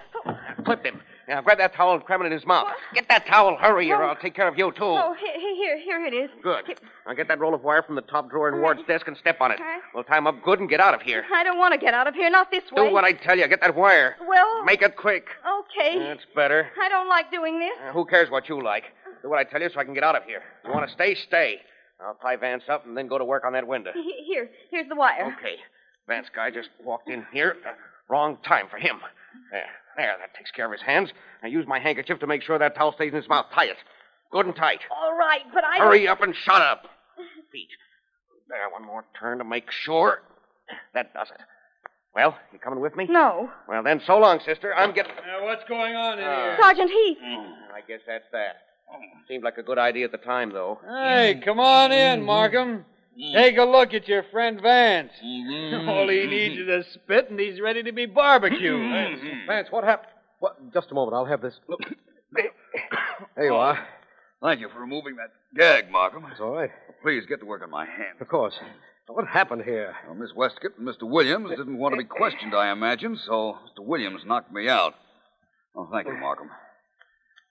Clip 0.65 0.85
him. 0.85 1.01
Now, 1.29 1.43
grab 1.43 1.59
that 1.59 1.75
towel 1.75 1.95
and 1.95 2.03
cram 2.05 2.23
it 2.23 2.27
in 2.27 2.33
his 2.33 2.47
mouth. 2.47 2.69
Get 2.95 3.07
that 3.11 3.27
towel, 3.27 3.55
hurry, 3.57 3.93
or 3.93 4.03
I'll 4.03 4.17
take 4.17 4.35
care 4.35 4.49
of 4.49 4.57
you, 4.57 4.73
too. 4.73 4.79
Oh, 4.83 5.15
here, 5.15 5.39
here, 5.39 5.79
here 5.79 6.07
it 6.07 6.15
is. 6.15 6.31
Good. 6.43 6.81
Now 7.07 7.13
get 7.13 7.29
that 7.29 7.39
roll 7.39 7.53
of 7.55 7.63
wire 7.63 7.83
from 7.83 7.97
the 7.97 8.01
top 8.03 8.31
drawer 8.31 8.49
in 8.49 8.61
Ward's 8.63 8.81
desk 8.87 9.07
and 9.09 9.17
step 9.17 9.41
on 9.41 9.51
it. 9.53 9.61
We'll 9.95 10.05
tie 10.05 10.17
him 10.19 10.27
up 10.27 10.43
good 10.43 10.59
and 10.61 10.69
get 10.71 10.81
out 10.81 10.95
of 10.95 11.03
here. 11.03 11.25
I 11.35 11.45
don't 11.45 11.59
want 11.59 11.73
to 11.75 11.79
get 11.79 11.93
out 11.93 12.07
of 12.07 12.15
here, 12.15 12.31
not 12.31 12.51
this 12.51 12.65
way. 12.73 12.89
Do 12.89 12.95
what 12.95 13.05
I 13.05 13.13
tell 13.13 13.39
you. 13.39 13.47
Get 13.47 13.61
that 13.61 13.77
wire. 13.77 14.17
Well, 14.27 14.65
Make 14.65 14.81
it 14.83 14.97
quick. 14.97 15.27
okay. 15.47 15.99
That's 15.99 16.25
better. 16.35 16.71
I 16.83 16.89
don't 16.89 17.09
like 17.09 17.31
doing 17.31 17.59
this. 17.59 17.73
Uh, 17.87 17.93
who 17.93 18.07
cares 18.07 18.31
what 18.31 18.49
you 18.49 18.63
like? 18.63 18.85
Do 19.23 19.29
what 19.29 19.39
I 19.39 19.45
tell 19.45 19.61
you 19.61 19.69
so 19.73 19.79
I 19.81 19.85
can 19.85 19.93
get 19.95 20.05
out 20.05 20.17
of 20.17 20.25
here. 20.25 20.43
You 20.65 20.73
want 20.73 20.87
to 20.89 20.93
stay? 20.95 21.15
Stay. 21.15 21.61
I'll 22.01 22.15
tie 22.15 22.37
Vance 22.37 22.63
up 22.71 22.87
and 22.87 22.97
then 22.97 23.07
go 23.07 23.19
to 23.19 23.25
work 23.25 23.45
on 23.45 23.53
that 23.53 23.67
window. 23.67 23.91
He- 23.93 24.25
Here, 24.27 24.49
here's 24.71 24.89
the 24.89 24.95
wire. 24.97 25.35
Okay. 25.39 25.57
Vance 26.07 26.29
guy 26.35 26.51
just 26.51 26.69
walked 26.83 27.09
in 27.11 27.27
here. 27.33 27.57
Uh, 27.67 27.73
wrong 28.09 28.39
time 28.47 28.67
for 28.71 28.79
him. 28.79 29.01
There, 29.51 29.67
there. 29.97 30.17
That 30.19 30.35
takes 30.37 30.51
care 30.51 30.67
of 30.67 30.73
his 30.73 30.83
hands. 30.83 31.11
Now 31.43 31.49
use 31.49 31.67
my 31.67 31.79
handkerchief 31.79 32.19
to 32.21 32.27
make 32.27 32.43
sure 32.43 32.59
that 32.59 32.75
towel 32.75 32.93
stays 32.93 33.13
in 33.13 33.17
his 33.17 33.29
mouth. 33.29 33.47
Tie 33.55 33.65
it. 33.65 33.77
Good 34.31 34.47
and 34.47 34.55
tight. 34.55 34.81
All 34.91 35.17
right, 35.17 35.43
but 35.55 35.65
I. 35.65 35.79
Hurry 35.79 36.07
up 36.07 36.23
and 36.23 36.35
shut 36.35 36.61
up. 36.61 36.87
Feet. 37.53 37.69
There, 38.49 38.69
one 38.71 38.85
more 38.85 39.05
turn 39.19 39.39
to 39.39 39.45
make 39.45 39.71
sure. 39.71 40.23
That 40.95 41.13
does 41.15 41.29
it. 41.31 41.41
Well, 42.15 42.37
you 42.53 42.59
coming 42.59 42.81
with 42.81 42.97
me? 42.97 43.07
No. 43.09 43.51
Well, 43.69 43.83
then, 43.83 44.01
so 44.07 44.19
long, 44.19 44.41
sister. 44.45 44.75
I'm 44.75 44.93
getting. 44.93 45.13
Now, 45.27 45.45
what's 45.45 45.65
going 45.69 45.95
on 45.95 46.19
in 46.19 46.25
uh, 46.25 46.37
here? 46.37 46.57
Sergeant 46.61 46.91
Heath. 46.91 47.19
Hmm, 47.23 47.53
I 47.75 47.81
guess 47.87 48.01
that's 48.07 48.25
that. 48.33 48.57
Seemed 49.29 49.45
like 49.45 49.59
a 49.59 49.63
good 49.63 49.79
idea 49.79 50.07
at 50.07 50.13
the 50.13 50.19
time, 50.19 50.51
though. 50.51 50.79
Hey, 50.87 51.41
come 51.45 51.61
on 51.61 51.93
in, 51.93 52.19
mm-hmm. 52.19 52.27
Markham. 52.27 52.85
Mm-hmm. 53.19 53.37
Take 53.37 53.57
a 53.59 53.65
look 53.65 53.95
at 53.95 54.07
your 54.07 54.23
friend 54.31 54.61
Vance. 54.61 55.13
Mm-hmm. 55.25 55.89
All 55.89 56.09
he 56.09 56.19
mm-hmm. 56.19 56.31
needs 56.31 56.61
is 56.61 56.69
a 56.69 56.85
spit, 56.95 57.31
and 57.31 57.41
he's 57.41 57.61
ready 57.61 57.83
to 57.83 57.93
be 57.93 58.07
barbecued. 58.07 58.91
Vance, 59.47 59.69
what 59.71 59.85
happened? 59.85 60.13
What? 60.39 60.73
Just 60.73 60.91
a 60.91 60.95
moment. 60.95 61.15
I'll 61.15 61.25
have 61.25 61.43
this. 61.43 61.55
Look. 61.69 61.81
There 63.35 63.47
you 63.47 63.55
are. 63.55 63.87
Thank 64.43 64.61
you 64.61 64.69
for 64.69 64.81
removing 64.81 65.17
that 65.17 65.31
gag, 65.57 65.91
Markham. 65.91 66.25
It's 66.31 66.41
all 66.41 66.55
right. 66.55 66.71
Please 67.03 67.25
get 67.29 67.41
to 67.41 67.47
work 67.47 67.63
on 67.63 67.71
my 67.71 67.87
hand. 67.87 68.21
Of 68.21 68.29
course. 68.29 68.55
What 69.09 69.27
happened 69.27 69.63
here? 69.65 69.95
Well, 70.07 70.17
Miss 70.17 70.31
Westcott 70.37 70.73
and 70.79 70.87
Mr. 70.87 71.09
Williams 71.09 71.51
didn't 71.51 71.79
want 71.79 71.95
to 71.95 71.97
be 71.97 72.05
questioned, 72.05 72.55
I 72.55 72.71
imagine, 72.71 73.19
so 73.27 73.57
Mr. 73.65 73.85
Williams 73.85 74.23
knocked 74.27 74.53
me 74.53 74.69
out. 74.69 74.95
Oh, 75.75 75.89
thank 75.91 76.07
you, 76.07 76.15
Markham. 76.15 76.51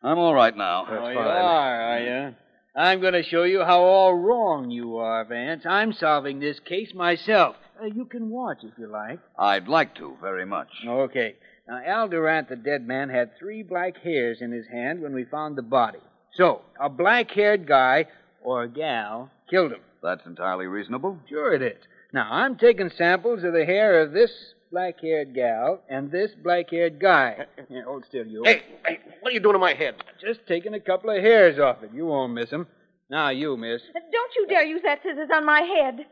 I'm 0.03 0.19
all 0.19 0.36
right 0.36 0.55
now. 0.55 0.86
That's 0.88 1.01
oh, 1.03 1.09
you 1.09 1.17
are, 1.17 1.81
are 1.81 2.00
you? 2.00 2.36
I'm 2.77 3.01
going 3.01 3.13
to 3.13 3.24
show 3.24 3.41
you 3.41 3.63
how 3.63 3.81
all 3.81 4.13
wrong 4.13 4.69
you 4.69 4.98
are, 4.98 5.25
Vance. 5.25 5.65
I'm 5.65 5.93
solving 5.93 6.39
this 6.39 6.60
case 6.60 6.93
myself. 6.93 7.55
Uh, 7.81 7.86
you 7.86 8.05
can 8.05 8.29
watch 8.29 8.60
if 8.62 8.74
you 8.77 8.86
like. 8.86 9.17
I'd 9.36 9.67
like 9.67 9.96
to, 9.96 10.15
very 10.22 10.46
much. 10.46 10.67
Okay. 10.86 11.34
Now, 11.67 11.81
Al 11.84 12.07
Durant, 12.07 12.50
the 12.50 12.55
dead 12.55 12.88
man, 12.88 13.10
had 13.10 13.31
three 13.39 13.63
black 13.63 13.98
hairs 13.98 14.38
in 14.41 14.51
his 14.51 14.67
hand 14.67 15.01
when 15.01 15.15
we 15.15 15.24
found 15.24 15.57
the 15.57 15.63
body. 15.63 15.98
So, 16.36 16.62
a 16.79 16.88
black 16.88 17.31
haired 17.31 17.67
guy 17.67 18.05
or 18.43 18.67
gal 18.67 19.31
killed 19.50 19.72
him. 19.72 19.81
That's 20.03 20.27
entirely 20.27 20.67
reasonable. 20.67 21.17
Sure 21.27 21.55
it 21.55 21.63
is. 21.63 21.81
Now, 22.13 22.27
I'm 22.31 22.57
taking 22.57 22.91
samples 22.96 23.43
of 23.43 23.53
the 23.53 23.65
hair 23.65 24.01
of 24.01 24.12
this 24.12 24.31
black 24.71 25.00
haired 25.01 25.33
gal 25.33 25.81
and 25.89 26.12
this 26.12 26.31
black 26.43 26.69
haired 26.69 27.00
guy. 27.00 27.36
Eh, 27.39 27.43
eh, 27.57 27.62
Here, 27.69 27.83
hold 27.86 28.05
still, 28.07 28.25
you. 28.25 28.43
Hey, 28.45 28.62
hey, 28.86 29.00
what 29.21 29.31
are 29.31 29.33
you 29.33 29.39
doing 29.39 29.53
to 29.53 29.59
my 29.59 29.74
head? 29.74 29.95
Just 30.21 30.41
taking 30.47 30.74
a 30.74 30.79
couple 30.79 31.09
of 31.09 31.21
hairs 31.21 31.59
off 31.59 31.83
it. 31.83 31.91
You 31.93 32.05
won't 32.07 32.33
miss 32.33 32.45
miss 32.45 32.53
'em. 32.53 32.67
Now, 33.09 33.29
you, 33.29 33.55
miss. 33.57 33.81
Don't 33.93 34.36
you 34.36 34.47
dare 34.47 34.65
use 34.65 34.81
that 34.83 35.00
scissors 35.01 35.29
on 35.33 35.45
my 35.45 35.62
head. 35.62 36.05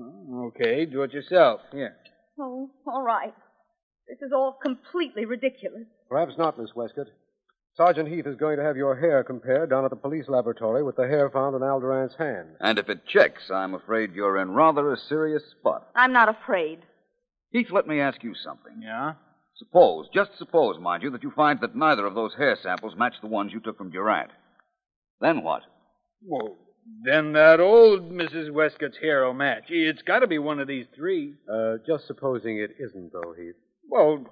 Oh, 0.00 0.46
Okay, 0.48 0.86
do 0.86 1.02
it 1.02 1.12
yourself. 1.12 1.60
Here. 1.72 1.96
Oh, 2.40 2.70
all 2.86 3.02
right. 3.02 3.34
This 4.08 4.18
is 4.22 4.32
all 4.32 4.52
completely 4.62 5.26
ridiculous. 5.26 5.84
Perhaps 6.08 6.38
not, 6.38 6.58
Miss 6.58 6.74
Westcott. 6.74 7.08
Sergeant 7.76 8.08
Heath 8.08 8.26
is 8.26 8.36
going 8.36 8.56
to 8.56 8.64
have 8.64 8.76
your 8.76 8.96
hair 8.98 9.22
compared 9.22 9.70
down 9.70 9.84
at 9.84 9.90
the 9.90 9.96
police 9.96 10.24
laboratory 10.28 10.82
with 10.82 10.96
the 10.96 11.06
hair 11.06 11.30
found 11.30 11.54
in 11.54 11.62
Al 11.62 11.78
Durant's 11.80 12.16
hand. 12.16 12.48
And 12.60 12.78
if 12.78 12.88
it 12.88 13.06
checks, 13.06 13.50
I'm 13.52 13.74
afraid 13.74 14.14
you're 14.14 14.38
in 14.38 14.52
rather 14.52 14.92
a 14.92 14.96
serious 14.96 15.42
spot. 15.60 15.88
I'm 15.94 16.12
not 16.12 16.28
afraid. 16.28 16.80
Heath, 17.50 17.68
let 17.70 17.86
me 17.86 18.00
ask 18.00 18.22
you 18.22 18.34
something. 18.34 18.82
Yeah? 18.82 19.14
Suppose, 19.56 20.06
just 20.14 20.30
suppose, 20.38 20.78
mind 20.78 21.02
you, 21.02 21.10
that 21.10 21.22
you 21.22 21.32
find 21.34 21.60
that 21.60 21.74
neither 21.74 22.06
of 22.06 22.14
those 22.14 22.34
hair 22.36 22.56
samples 22.62 22.94
match 22.96 23.14
the 23.20 23.26
ones 23.26 23.52
you 23.52 23.60
took 23.60 23.78
from 23.78 23.90
Durant. 23.90 24.30
Then 25.20 25.42
what? 25.42 25.62
Well, 26.24 26.56
then 27.04 27.32
that 27.32 27.60
old 27.60 28.10
Mrs. 28.10 28.52
Westcott's 28.52 28.98
hair 28.98 29.24
will 29.24 29.34
match. 29.34 29.64
It's 29.68 30.02
got 30.02 30.20
to 30.20 30.26
be 30.26 30.38
one 30.38 30.60
of 30.60 30.68
these 30.68 30.86
three. 30.94 31.34
Uh, 31.52 31.76
just 31.86 32.06
supposing 32.06 32.58
it 32.58 32.76
isn't, 32.78 33.12
though, 33.12 33.34
Heath. 33.36 33.56
Well, 33.88 34.26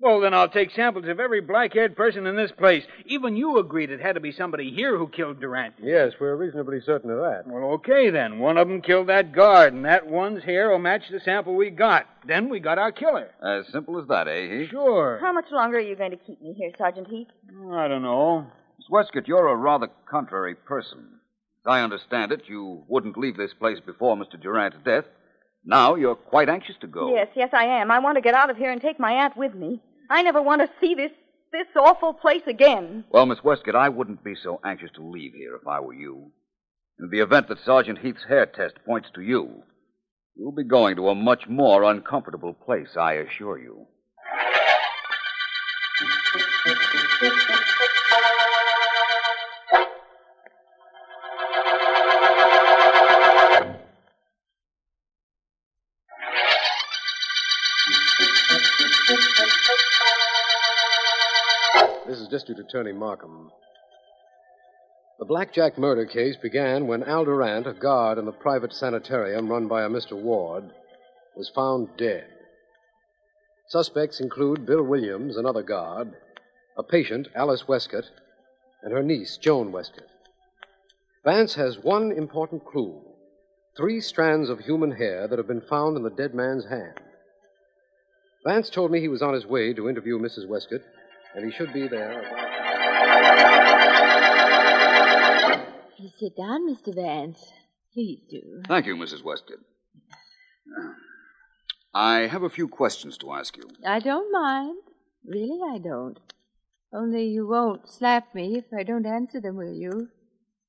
well, 0.00 0.20
then 0.20 0.34
I'll 0.34 0.48
take 0.48 0.70
samples 0.72 1.06
of 1.08 1.18
every 1.20 1.40
black-haired 1.40 1.96
person 1.96 2.26
in 2.26 2.36
this 2.36 2.52
place. 2.52 2.84
Even 3.06 3.36
you 3.36 3.58
agreed 3.58 3.90
it 3.90 4.00
had 4.00 4.14
to 4.14 4.20
be 4.20 4.32
somebody 4.32 4.70
here 4.70 4.98
who 4.98 5.08
killed 5.08 5.40
Durant. 5.40 5.74
Yes, 5.82 6.12
we're 6.20 6.36
reasonably 6.36 6.80
certain 6.84 7.10
of 7.10 7.18
that. 7.18 7.44
Well, 7.46 7.72
okay 7.74 8.10
then. 8.10 8.38
One 8.38 8.58
of 8.58 8.68
them 8.68 8.82
killed 8.82 9.08
that 9.08 9.32
guard, 9.32 9.72
and 9.72 9.84
that 9.84 10.06
one's 10.06 10.44
hair 10.44 10.70
will 10.70 10.78
match 10.78 11.02
the 11.10 11.20
sample 11.20 11.54
we 11.54 11.70
got. 11.70 12.06
Then 12.26 12.48
we 12.48 12.60
got 12.60 12.78
our 12.78 12.92
killer. 12.92 13.30
As 13.42 13.66
simple 13.72 14.00
as 14.00 14.06
that, 14.08 14.28
eh, 14.28 14.60
Heath? 14.60 14.70
Sure. 14.70 15.18
How 15.20 15.32
much 15.32 15.50
longer 15.50 15.78
are 15.78 15.80
you 15.80 15.96
going 15.96 16.10
to 16.10 16.16
keep 16.16 16.40
me 16.42 16.52
here, 16.52 16.70
Sergeant 16.76 17.08
Heath? 17.08 17.28
I 17.72 17.88
don't 17.88 18.02
know. 18.02 18.46
Miss 18.78 18.88
Westcott, 18.90 19.26
you're 19.26 19.48
a 19.48 19.56
rather 19.56 19.88
contrary 20.08 20.54
person. 20.54 21.08
As 21.64 21.70
I 21.70 21.80
understand 21.82 22.32
it, 22.32 22.42
you 22.46 22.84
wouldn't 22.86 23.16
leave 23.16 23.36
this 23.36 23.54
place 23.54 23.78
before 23.84 24.16
Mr. 24.16 24.40
Durant's 24.40 24.76
death. 24.84 25.04
Now 25.66 25.96
you're 25.96 26.14
quite 26.14 26.48
anxious 26.48 26.76
to 26.80 26.86
go. 26.86 27.12
Yes, 27.12 27.28
yes, 27.34 27.50
I 27.52 27.64
am. 27.64 27.90
I 27.90 27.98
want 27.98 28.16
to 28.16 28.22
get 28.22 28.34
out 28.34 28.50
of 28.50 28.56
here 28.56 28.70
and 28.70 28.80
take 28.80 29.00
my 29.00 29.12
aunt 29.12 29.36
with 29.36 29.54
me. 29.54 29.82
I 30.08 30.22
never 30.22 30.40
want 30.40 30.62
to 30.62 30.70
see 30.80 30.94
this 30.94 31.10
this 31.52 31.66
awful 31.76 32.12
place 32.12 32.42
again. 32.46 33.04
Well, 33.10 33.26
Miss 33.26 33.42
Westcott, 33.42 33.74
I 33.74 33.88
wouldn't 33.88 34.22
be 34.22 34.34
so 34.42 34.60
anxious 34.64 34.90
to 34.96 35.02
leave 35.02 35.32
here 35.34 35.56
if 35.56 35.66
I 35.66 35.80
were 35.80 35.94
you. 35.94 36.30
In 36.98 37.08
the 37.10 37.20
event 37.20 37.48
that 37.48 37.58
Sergeant 37.64 37.98
Heath's 37.98 38.24
hair 38.28 38.46
test 38.46 38.74
points 38.84 39.08
to 39.14 39.20
you, 39.20 39.62
you'll 40.36 40.52
be 40.52 40.64
going 40.64 40.96
to 40.96 41.08
a 41.08 41.14
much 41.14 41.46
more 41.48 41.82
uncomfortable 41.84 42.52
place, 42.52 42.96
I 42.96 43.14
assure 43.14 43.58
you. 43.58 43.86
District 62.36 62.60
Attorney 62.60 62.92
Markham. 62.92 63.50
The 65.18 65.24
Blackjack 65.24 65.78
murder 65.78 66.04
case 66.04 66.36
began 66.36 66.86
when 66.86 67.02
Al 67.02 67.24
Durant, 67.24 67.66
a 67.66 67.72
guard 67.72 68.18
in 68.18 68.26
the 68.26 68.30
private 68.30 68.74
sanitarium 68.74 69.48
run 69.48 69.68
by 69.68 69.84
a 69.84 69.88
Mr. 69.88 70.20
Ward, 70.20 70.64
was 71.34 71.48
found 71.54 71.88
dead. 71.96 72.26
Suspects 73.68 74.20
include 74.20 74.66
Bill 74.66 74.82
Williams, 74.82 75.38
another 75.38 75.62
guard, 75.62 76.12
a 76.76 76.82
patient, 76.82 77.26
Alice 77.34 77.66
Westcott, 77.66 78.04
and 78.82 78.92
her 78.92 79.02
niece, 79.02 79.38
Joan 79.38 79.72
Westcott. 79.72 80.10
Vance 81.24 81.54
has 81.54 81.78
one 81.78 82.12
important 82.12 82.66
clue 82.66 83.00
three 83.78 83.98
strands 84.02 84.50
of 84.50 84.58
human 84.58 84.90
hair 84.90 85.26
that 85.26 85.38
have 85.38 85.48
been 85.48 85.62
found 85.62 85.96
in 85.96 86.02
the 86.02 86.10
dead 86.10 86.34
man's 86.34 86.66
hand. 86.66 87.00
Vance 88.44 88.68
told 88.68 88.90
me 88.90 89.00
he 89.00 89.08
was 89.08 89.22
on 89.22 89.32
his 89.32 89.46
way 89.46 89.72
to 89.72 89.88
interview 89.88 90.18
Mrs. 90.18 90.46
Westcott, 90.46 90.82
and 91.34 91.44
he 91.44 91.50
should 91.56 91.72
be 91.72 91.88
there. 91.88 92.22
Please 95.96 96.12
sit 96.18 96.36
down, 96.36 96.68
Mr. 96.68 96.94
Vance. 96.94 97.52
Please 97.92 98.20
do. 98.30 98.62
Thank 98.68 98.86
you, 98.86 98.96
Mrs. 98.96 99.24
Westcott. 99.24 99.58
Uh, 100.78 100.90
I 101.94 102.26
have 102.26 102.42
a 102.42 102.50
few 102.50 102.68
questions 102.68 103.16
to 103.18 103.32
ask 103.32 103.56
you. 103.56 103.64
I 103.86 104.00
don't 104.00 104.30
mind. 104.30 104.76
Really, 105.26 105.58
I 105.74 105.78
don't. 105.78 106.18
Only 106.92 107.24
you 107.26 107.46
won't 107.48 107.88
slap 107.88 108.34
me 108.34 108.58
if 108.58 108.66
I 108.78 108.82
don't 108.82 109.06
answer 109.06 109.40
them, 109.40 109.56
will 109.56 109.72
you? 109.74 110.08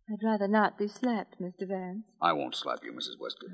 I'd 0.09 0.23
rather 0.25 0.47
not 0.47 0.77
be 0.77 0.87
slapped, 0.87 1.41
Mr. 1.41 1.67
Vance. 1.67 2.03
I 2.21 2.31
won't 2.31 2.55
slap 2.55 2.79
you, 2.83 2.93
Mrs. 2.93 3.19
Westcott. 3.19 3.49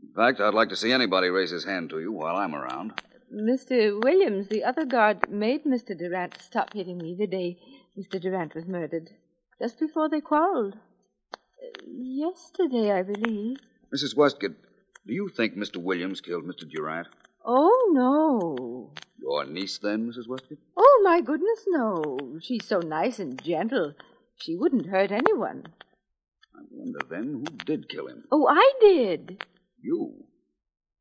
In 0.00 0.12
fact, 0.14 0.40
I'd 0.40 0.54
like 0.54 0.68
to 0.68 0.76
see 0.76 0.92
anybody 0.92 1.28
raise 1.28 1.50
his 1.50 1.64
hand 1.64 1.90
to 1.90 2.00
you 2.00 2.12
while 2.12 2.36
I'm 2.36 2.54
around. 2.54 3.02
Mr. 3.32 4.02
Williams, 4.02 4.48
the 4.48 4.62
other 4.62 4.84
guard, 4.84 5.30
made 5.30 5.64
Mr. 5.64 5.96
Durant 5.96 6.36
stop 6.42 6.74
hitting 6.74 6.98
me 6.98 7.16
the 7.18 7.26
day 7.26 7.58
Mr. 7.98 8.20
Durant 8.20 8.54
was 8.54 8.66
murdered. 8.66 9.10
Just 9.58 9.78
before 9.78 10.08
they 10.08 10.20
quarreled. 10.20 10.74
Uh, 10.74 11.68
yesterday, 11.86 12.90
I 12.90 13.02
believe. 13.02 13.56
Mrs. 13.94 14.16
Westcott, 14.16 14.52
do 15.06 15.14
you 15.14 15.28
think 15.28 15.56
Mr. 15.56 15.76
Williams 15.76 16.20
killed 16.20 16.44
Mr. 16.44 16.68
Durant? 16.68 17.08
Oh, 17.44 17.90
no. 17.92 18.92
Your 19.18 19.44
niece, 19.46 19.78
then, 19.78 20.10
Mrs. 20.10 20.28
Westcott? 20.28 20.58
Oh, 20.76 21.00
my 21.04 21.20
goodness, 21.20 21.64
no. 21.68 22.38
She's 22.40 22.64
so 22.64 22.80
nice 22.80 23.18
and 23.18 23.42
gentle. 23.42 23.94
She 24.36 24.56
wouldn't 24.56 24.86
hurt 24.86 25.10
anyone. 25.10 25.64
I 26.54 26.60
wonder, 26.70 27.00
then, 27.08 27.32
who 27.32 27.64
did 27.64 27.88
kill 27.88 28.08
him? 28.08 28.24
Oh, 28.30 28.46
I 28.48 28.72
did. 28.80 29.44
You. 29.80 30.24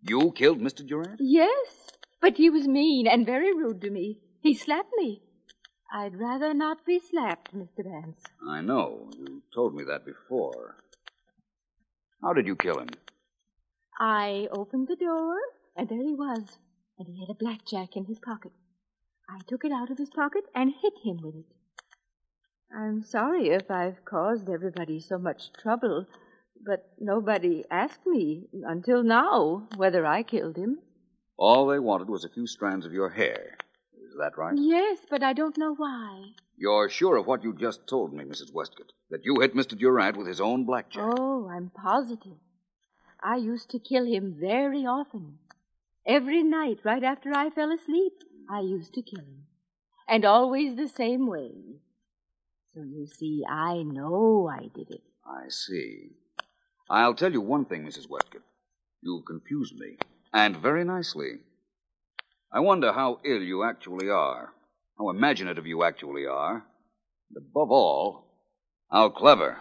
You 0.01 0.31
killed 0.31 0.59
Mr. 0.59 0.85
Durant? 0.85 1.19
Yes, 1.19 1.91
but 2.21 2.37
he 2.37 2.49
was 2.49 2.67
mean 2.67 3.07
and 3.07 3.25
very 3.25 3.53
rude 3.53 3.81
to 3.81 3.89
me. 3.89 4.19
He 4.41 4.53
slapped 4.53 4.91
me. 4.95 5.21
I'd 5.93 6.17
rather 6.19 6.53
not 6.53 6.85
be 6.85 6.99
slapped, 6.99 7.53
Mr. 7.53 7.83
Vance. 7.83 8.23
I 8.47 8.61
know. 8.61 9.09
You 9.17 9.41
told 9.53 9.75
me 9.75 9.83
that 9.83 10.05
before. 10.05 10.75
How 12.21 12.33
did 12.33 12.47
you 12.47 12.55
kill 12.55 12.79
him? 12.79 12.89
I 13.99 14.47
opened 14.51 14.87
the 14.87 14.95
door, 14.95 15.35
and 15.75 15.89
there 15.89 16.03
he 16.03 16.13
was. 16.13 16.57
And 16.97 17.07
he 17.07 17.19
had 17.19 17.29
a 17.29 17.37
blackjack 17.37 17.95
in 17.95 18.05
his 18.05 18.19
pocket. 18.19 18.51
I 19.29 19.39
took 19.47 19.65
it 19.65 19.71
out 19.71 19.91
of 19.91 19.97
his 19.97 20.09
pocket 20.09 20.43
and 20.55 20.71
hit 20.81 20.93
him 21.03 21.19
with 21.21 21.35
it. 21.35 21.45
I'm 22.73 23.03
sorry 23.03 23.49
if 23.49 23.69
I've 23.69 24.05
caused 24.05 24.49
everybody 24.49 24.99
so 24.99 25.17
much 25.17 25.51
trouble, 25.53 26.05
but 26.65 26.93
nobody 26.99 27.65
asked 27.69 28.05
me 28.05 28.47
until 28.63 29.03
now 29.03 29.67
whether 29.75 30.05
I 30.05 30.23
killed 30.23 30.55
him. 30.55 30.79
All 31.41 31.65
they 31.65 31.79
wanted 31.79 32.07
was 32.07 32.23
a 32.23 32.29
few 32.29 32.45
strands 32.45 32.85
of 32.85 32.93
your 32.93 33.09
hair. 33.09 33.57
Is 33.95 34.15
that 34.19 34.37
right? 34.37 34.53
Yes, 34.55 34.99
but 35.09 35.23
I 35.23 35.33
don't 35.33 35.57
know 35.57 35.73
why. 35.73 36.33
You're 36.55 36.87
sure 36.87 37.17
of 37.17 37.25
what 37.25 37.43
you 37.43 37.55
just 37.55 37.87
told 37.87 38.13
me, 38.13 38.23
Mrs. 38.23 38.53
Westcott? 38.53 38.91
That 39.09 39.25
you 39.25 39.39
hit 39.39 39.55
Mr. 39.55 39.75
Durant 39.75 40.17
with 40.17 40.27
his 40.27 40.39
own 40.39 40.65
blackjack? 40.65 41.03
Oh, 41.03 41.49
I'm 41.49 41.71
positive. 41.71 42.37
I 43.23 43.37
used 43.37 43.71
to 43.71 43.79
kill 43.79 44.05
him 44.05 44.35
very 44.39 44.85
often. 44.85 45.39
Every 46.05 46.43
night, 46.43 46.81
right 46.83 47.03
after 47.03 47.33
I 47.33 47.49
fell 47.49 47.71
asleep, 47.71 48.13
I 48.47 48.59
used 48.59 48.93
to 48.93 49.01
kill 49.01 49.21
him. 49.21 49.47
And 50.07 50.23
always 50.23 50.75
the 50.75 50.89
same 50.89 51.25
way. 51.25 51.53
So 52.75 52.83
you 52.83 53.07
see, 53.07 53.43
I 53.49 53.81
know 53.81 54.47
I 54.47 54.67
did 54.75 54.91
it. 54.91 55.01
I 55.25 55.49
see. 55.49 56.11
I'll 56.87 57.15
tell 57.15 57.31
you 57.31 57.41
one 57.41 57.65
thing, 57.65 57.83
Mrs. 57.83 58.07
Westcott. 58.07 58.43
You've 59.01 59.25
confused 59.25 59.75
me, 59.79 59.97
and 60.33 60.57
very 60.57 60.83
nicely. 60.83 61.39
I 62.53 62.59
wonder 62.59 62.91
how 62.91 63.19
ill 63.23 63.41
you 63.41 63.63
actually 63.63 64.09
are, 64.09 64.53
how 64.97 65.09
imaginative 65.09 65.65
you 65.65 65.83
actually 65.83 66.25
are, 66.25 66.63
and 67.29 67.37
above 67.37 67.71
all, 67.71 68.25
how 68.91 69.09
clever. 69.09 69.57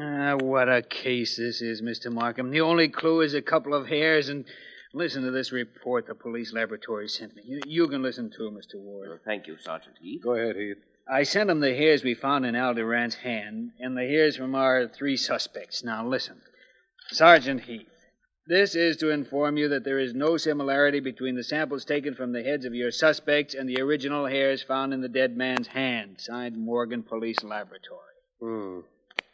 Ah, 0.00 0.36
what 0.40 0.68
a 0.68 0.82
case 0.82 1.36
this 1.36 1.60
is, 1.60 1.82
Mr. 1.82 2.10
Markham. 2.10 2.50
The 2.50 2.62
only 2.62 2.88
clue 2.88 3.20
is 3.20 3.34
a 3.34 3.42
couple 3.42 3.74
of 3.74 3.86
hairs, 3.86 4.28
and 4.28 4.44
listen 4.94 5.22
to 5.22 5.30
this 5.30 5.52
report 5.52 6.06
the 6.06 6.14
police 6.14 6.52
laboratory 6.52 7.08
sent 7.08 7.36
me. 7.36 7.42
You, 7.44 7.60
you 7.66 7.88
can 7.88 8.02
listen 8.02 8.30
to 8.36 8.46
it, 8.46 8.54
Mr. 8.54 8.76
Ward. 8.76 9.08
Well, 9.08 9.18
thank 9.24 9.46
you, 9.46 9.56
Sergeant 9.58 9.96
Heath. 10.00 10.22
Go 10.22 10.34
ahead, 10.34 10.56
Heath. 10.56 10.78
I 11.06 11.24
sent 11.24 11.50
him 11.50 11.60
the 11.60 11.74
hairs 11.74 12.02
we 12.02 12.14
found 12.14 12.46
in 12.46 12.56
Al 12.56 12.72
Durant's 12.74 13.16
hand, 13.16 13.72
and 13.78 13.96
the 13.96 14.06
hairs 14.06 14.36
from 14.36 14.54
our 14.54 14.88
three 14.88 15.16
suspects. 15.16 15.84
Now, 15.84 16.06
listen. 16.06 16.40
Sergeant 17.08 17.60
Heath, 17.60 18.06
this 18.46 18.74
is 18.74 18.96
to 18.98 19.10
inform 19.10 19.56
you 19.58 19.68
that 19.68 19.84
there 19.84 19.98
is 19.98 20.14
no 20.14 20.36
similarity 20.36 21.00
between 21.00 21.34
the 21.34 21.44
samples 21.44 21.84
taken 21.84 22.14
from 22.14 22.32
the 22.32 22.42
heads 22.42 22.64
of 22.64 22.74
your 22.74 22.90
suspects 22.90 23.54
and 23.54 23.68
the 23.68 23.80
original 23.80 24.26
hairs 24.26 24.62
found 24.62 24.94
in 24.94 25.00
the 25.02 25.08
dead 25.08 25.36
man's 25.36 25.68
hand. 25.68 26.20
Signed 26.20 26.56
Morgan 26.56 27.02
Police 27.02 27.44
Laboratory. 27.44 28.14
Hmm. 28.40 28.80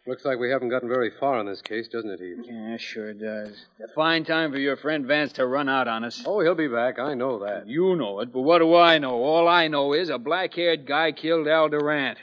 Looks 0.07 0.25
like 0.25 0.39
we 0.39 0.51
haven't 0.51 0.71
gotten 0.71 0.89
very 0.89 1.11
far 1.21 1.39
on 1.39 1.47
this 1.47 1.61
case, 1.61 1.87
doesn't 1.89 2.11
it, 2.11 2.21
Heath? 2.21 2.47
Yeah, 2.49 2.77
sure 2.79 3.13
does. 3.13 3.67
A 3.85 3.89
fine 3.95 4.25
time 4.25 4.51
for 4.51 4.59
your 4.59 4.77
friend 4.77 5.07
Vance 5.07 5.33
to 5.35 5.47
run 5.47 5.69
out 5.69 5.89
on 5.89 6.05
us. 6.05 6.23
Oh, 6.25 6.41
he'll 6.41 6.55
be 6.55 6.69
back. 6.69 6.99
I 6.99 7.13
know 7.15 7.39
that. 7.41 7.69
You 7.69 7.95
know 7.97 8.21
it, 8.21 8.33
but 8.33 8.41
what 8.41 8.59
do 8.59 8.75
I 8.75 8.99
know? 8.99 9.23
All 9.23 9.47
I 9.47 9.69
know 9.69 9.93
is 9.93 10.09
a 10.09 10.19
black 10.19 10.55
haired 10.55 10.87
guy 10.87 11.13
killed 11.13 11.47
Al 11.47 11.69
Durant. 11.69 12.19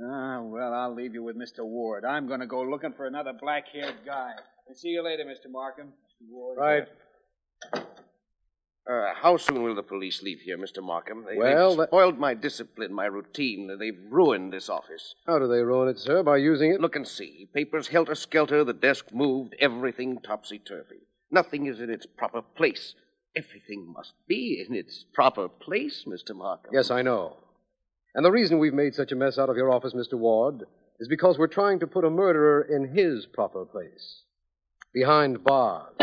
Ah, 0.00 0.40
well, 0.42 0.72
I'll 0.72 0.94
leave 0.94 1.14
you 1.14 1.24
with 1.24 1.36
Mr. 1.36 1.64
Ward. 1.64 2.04
I'm 2.04 2.28
going 2.28 2.40
to 2.40 2.46
go 2.46 2.62
looking 2.62 2.92
for 2.92 3.06
another 3.06 3.32
black 3.32 3.64
haired 3.72 3.96
guy. 4.06 4.32
And 4.68 4.76
see 4.76 4.88
you 4.88 5.02
later, 5.02 5.24
Mr. 5.24 5.50
Markham. 5.50 5.88
Mr. 5.88 6.30
Ward. 6.30 6.58
Right. 6.58 6.88
Uh, 8.90 9.12
how 9.14 9.36
soon 9.36 9.62
will 9.62 9.74
the 9.76 9.82
police 9.82 10.22
leave 10.22 10.40
here, 10.40 10.58
Mr. 10.58 10.82
Markham? 10.82 11.24
They, 11.24 11.36
Well, 11.36 11.70
they've 11.70 11.78
that- 11.78 11.88
spoiled 11.90 12.18
my 12.18 12.34
discipline, 12.34 12.92
my 12.92 13.06
routine. 13.06 13.76
They've 13.78 13.98
ruined 14.10 14.52
this 14.52 14.68
office. 14.68 15.14
How 15.26 15.38
do 15.38 15.46
they 15.46 15.60
ruin 15.62 15.88
it, 15.88 15.98
sir? 15.98 16.22
By 16.24 16.38
using 16.38 16.72
it? 16.72 16.80
Look 16.80 16.96
and 16.96 17.06
see. 17.06 17.48
Papers 17.54 17.86
helter 17.88 18.16
skelter, 18.16 18.64
the 18.64 18.72
desk 18.72 19.06
moved, 19.12 19.54
everything 19.60 20.18
topsy 20.20 20.58
turvy. 20.58 21.06
Nothing 21.30 21.66
is 21.66 21.80
in 21.80 21.90
its 21.90 22.06
proper 22.06 22.42
place. 22.42 22.94
Everything 23.36 23.86
must 23.96 24.12
be 24.26 24.64
in 24.68 24.74
its 24.74 25.04
proper 25.14 25.48
place, 25.48 26.04
Mr. 26.06 26.34
Markham. 26.34 26.70
Yes, 26.74 26.90
I 26.90 27.02
know. 27.02 27.36
And 28.14 28.24
the 28.24 28.32
reason 28.32 28.58
we've 28.58 28.74
made 28.74 28.94
such 28.94 29.12
a 29.12 29.16
mess 29.16 29.38
out 29.38 29.48
of 29.48 29.56
your 29.56 29.70
office, 29.70 29.94
Mr. 29.94 30.14
Ward, 30.18 30.64
is 30.98 31.08
because 31.08 31.38
we're 31.38 31.46
trying 31.46 31.78
to 31.80 31.86
put 31.86 32.04
a 32.04 32.10
murderer 32.10 32.62
in 32.62 32.94
his 32.94 33.26
proper 33.26 33.64
place. 33.64 34.22
Behind 34.92 35.42
bars. 35.42 35.94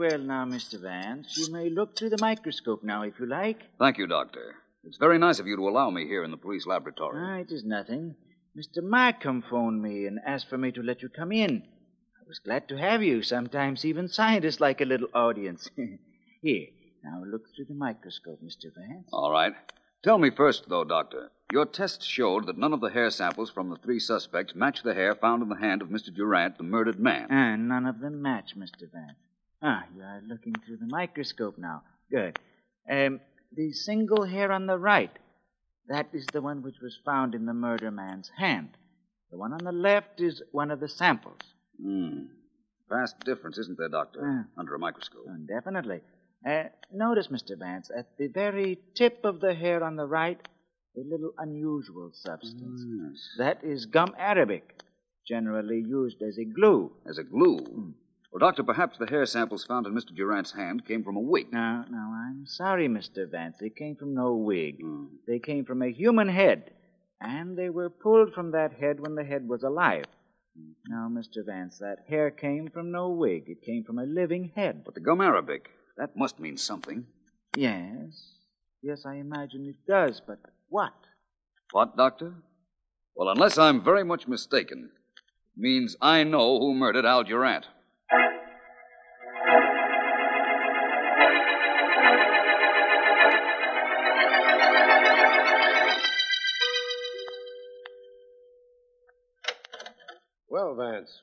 Well 0.00 0.18
now, 0.18 0.46
Mr. 0.46 0.80
Vance. 0.80 1.36
You 1.36 1.52
may 1.52 1.68
look 1.68 1.94
through 1.94 2.08
the 2.08 2.18
microscope 2.22 2.82
now, 2.82 3.02
if 3.02 3.20
you 3.20 3.26
like. 3.26 3.60
Thank 3.78 3.98
you, 3.98 4.06
Doctor. 4.06 4.54
It's 4.82 4.96
very 4.96 5.18
nice 5.18 5.38
of 5.40 5.46
you 5.46 5.56
to 5.56 5.68
allow 5.68 5.90
me 5.90 6.06
here 6.06 6.24
in 6.24 6.30
the 6.30 6.38
police 6.38 6.66
laboratory. 6.66 7.18
Ah, 7.22 7.40
it 7.40 7.52
is 7.52 7.64
nothing. 7.64 8.14
Mr. 8.56 8.82
Markham 8.82 9.42
phoned 9.42 9.82
me 9.82 10.06
and 10.06 10.18
asked 10.26 10.48
for 10.48 10.56
me 10.56 10.72
to 10.72 10.82
let 10.82 11.02
you 11.02 11.10
come 11.10 11.32
in. 11.32 11.62
I 12.18 12.24
was 12.26 12.38
glad 12.38 12.66
to 12.68 12.78
have 12.78 13.02
you. 13.02 13.22
Sometimes 13.22 13.84
even 13.84 14.08
scientists 14.08 14.58
like 14.58 14.80
a 14.80 14.86
little 14.86 15.08
audience. 15.12 15.68
Here, 16.42 16.68
now 17.04 17.22
look 17.30 17.42
through 17.54 17.66
the 17.66 17.74
microscope, 17.74 18.40
Mr. 18.42 18.72
Vance. 18.74 19.10
All 19.12 19.30
right. 19.30 19.52
Tell 20.02 20.16
me 20.16 20.30
first, 20.30 20.66
though, 20.70 20.84
Doctor. 20.84 21.30
Your 21.52 21.66
tests 21.66 22.06
showed 22.06 22.46
that 22.46 22.56
none 22.56 22.72
of 22.72 22.80
the 22.80 22.88
hair 22.88 23.10
samples 23.10 23.50
from 23.50 23.68
the 23.68 23.76
three 23.76 23.98
suspects 23.98 24.54
matched 24.54 24.82
the 24.82 24.94
hair 24.94 25.14
found 25.14 25.42
in 25.42 25.50
the 25.50 25.56
hand 25.56 25.82
of 25.82 25.88
Mr. 25.88 26.14
Durant, 26.14 26.56
the 26.56 26.64
murdered 26.64 26.98
man. 26.98 27.26
And 27.28 27.68
none 27.68 27.84
of 27.84 28.00
them 28.00 28.22
match, 28.22 28.54
Mr. 28.56 28.90
Vance. 28.90 29.18
Ah, 29.62 29.84
you 29.94 30.02
are 30.02 30.22
looking 30.26 30.54
through 30.54 30.78
the 30.78 30.86
microscope 30.86 31.58
now. 31.58 31.82
Good. 32.10 32.38
Um, 32.90 33.20
the 33.54 33.72
single 33.72 34.24
hair 34.24 34.52
on 34.52 34.66
the 34.66 34.78
right, 34.78 35.10
that 35.88 36.08
is 36.12 36.26
the 36.32 36.40
one 36.40 36.62
which 36.62 36.80
was 36.82 36.98
found 37.04 37.34
in 37.34 37.46
the 37.46 37.52
murder 37.52 37.90
man's 37.90 38.30
hand. 38.38 38.70
The 39.30 39.38
one 39.38 39.52
on 39.52 39.62
the 39.62 39.72
left 39.72 40.20
is 40.20 40.42
one 40.52 40.70
of 40.70 40.80
the 40.80 40.88
samples. 40.88 41.40
Hmm. 41.80 42.24
Vast 42.88 43.20
difference, 43.20 43.58
isn't 43.58 43.78
there, 43.78 43.88
Doctor? 43.88 44.20
Ah. 44.24 44.60
Under 44.60 44.74
a 44.74 44.78
microscope. 44.78 45.26
Oh, 45.28 45.36
definitely. 45.46 46.00
Uh, 46.46 46.64
notice, 46.92 47.28
Mr. 47.28 47.58
Vance, 47.58 47.90
at 47.96 48.16
the 48.18 48.28
very 48.28 48.78
tip 48.94 49.24
of 49.24 49.40
the 49.40 49.54
hair 49.54 49.84
on 49.84 49.96
the 49.96 50.06
right, 50.06 50.40
a 50.96 51.00
little 51.00 51.32
unusual 51.38 52.10
substance. 52.14 52.82
Yes. 52.84 53.28
That 53.38 53.62
is 53.62 53.86
gum 53.86 54.14
arabic, 54.18 54.82
generally 55.28 55.84
used 55.86 56.22
as 56.22 56.38
a 56.38 56.44
glue. 56.44 56.90
As 57.08 57.18
a 57.18 57.24
glue. 57.24 57.94
Well, 58.30 58.38
Doctor, 58.38 58.62
perhaps 58.62 58.96
the 58.96 59.06
hair 59.06 59.26
samples 59.26 59.64
found 59.64 59.86
in 59.86 59.92
Mr. 59.92 60.14
Durant's 60.14 60.52
hand 60.52 60.86
came 60.86 61.02
from 61.02 61.16
a 61.16 61.20
wig. 61.20 61.52
Now, 61.52 61.84
now, 61.90 62.12
I'm 62.14 62.46
sorry, 62.46 62.88
Mr. 62.88 63.28
Vance. 63.28 63.56
They 63.58 63.70
came 63.70 63.96
from 63.96 64.14
no 64.14 64.34
wig. 64.34 64.80
Hmm. 64.80 65.06
They 65.26 65.40
came 65.40 65.64
from 65.64 65.82
a 65.82 65.90
human 65.90 66.28
head, 66.28 66.70
and 67.20 67.58
they 67.58 67.70
were 67.70 67.90
pulled 67.90 68.32
from 68.32 68.52
that 68.52 68.74
head 68.74 69.00
when 69.00 69.16
the 69.16 69.24
head 69.24 69.48
was 69.48 69.64
alive. 69.64 70.04
Now, 70.86 71.08
Mr. 71.10 71.44
Vance, 71.44 71.78
that 71.78 72.04
hair 72.08 72.30
came 72.30 72.68
from 72.70 72.92
no 72.92 73.08
wig. 73.08 73.44
It 73.48 73.62
came 73.62 73.82
from 73.82 73.98
a 73.98 74.04
living 74.04 74.52
head. 74.54 74.84
But 74.84 74.94
the 74.94 75.00
gum 75.00 75.20
arabic, 75.20 75.70
that 75.96 76.16
must 76.16 76.38
mean 76.38 76.56
something. 76.56 77.06
Yes, 77.56 78.36
yes, 78.80 79.04
I 79.06 79.16
imagine 79.16 79.66
it 79.66 79.90
does, 79.90 80.20
but 80.24 80.38
what? 80.68 80.94
What, 81.72 81.96
Doctor? 81.96 82.34
Well, 83.16 83.28
unless 83.28 83.58
I'm 83.58 83.82
very 83.82 84.04
much 84.04 84.28
mistaken, 84.28 84.90
it 85.56 85.60
means 85.60 85.96
I 86.00 86.22
know 86.22 86.60
who 86.60 86.74
murdered 86.74 87.04
Al 87.04 87.24
Durant. 87.24 87.66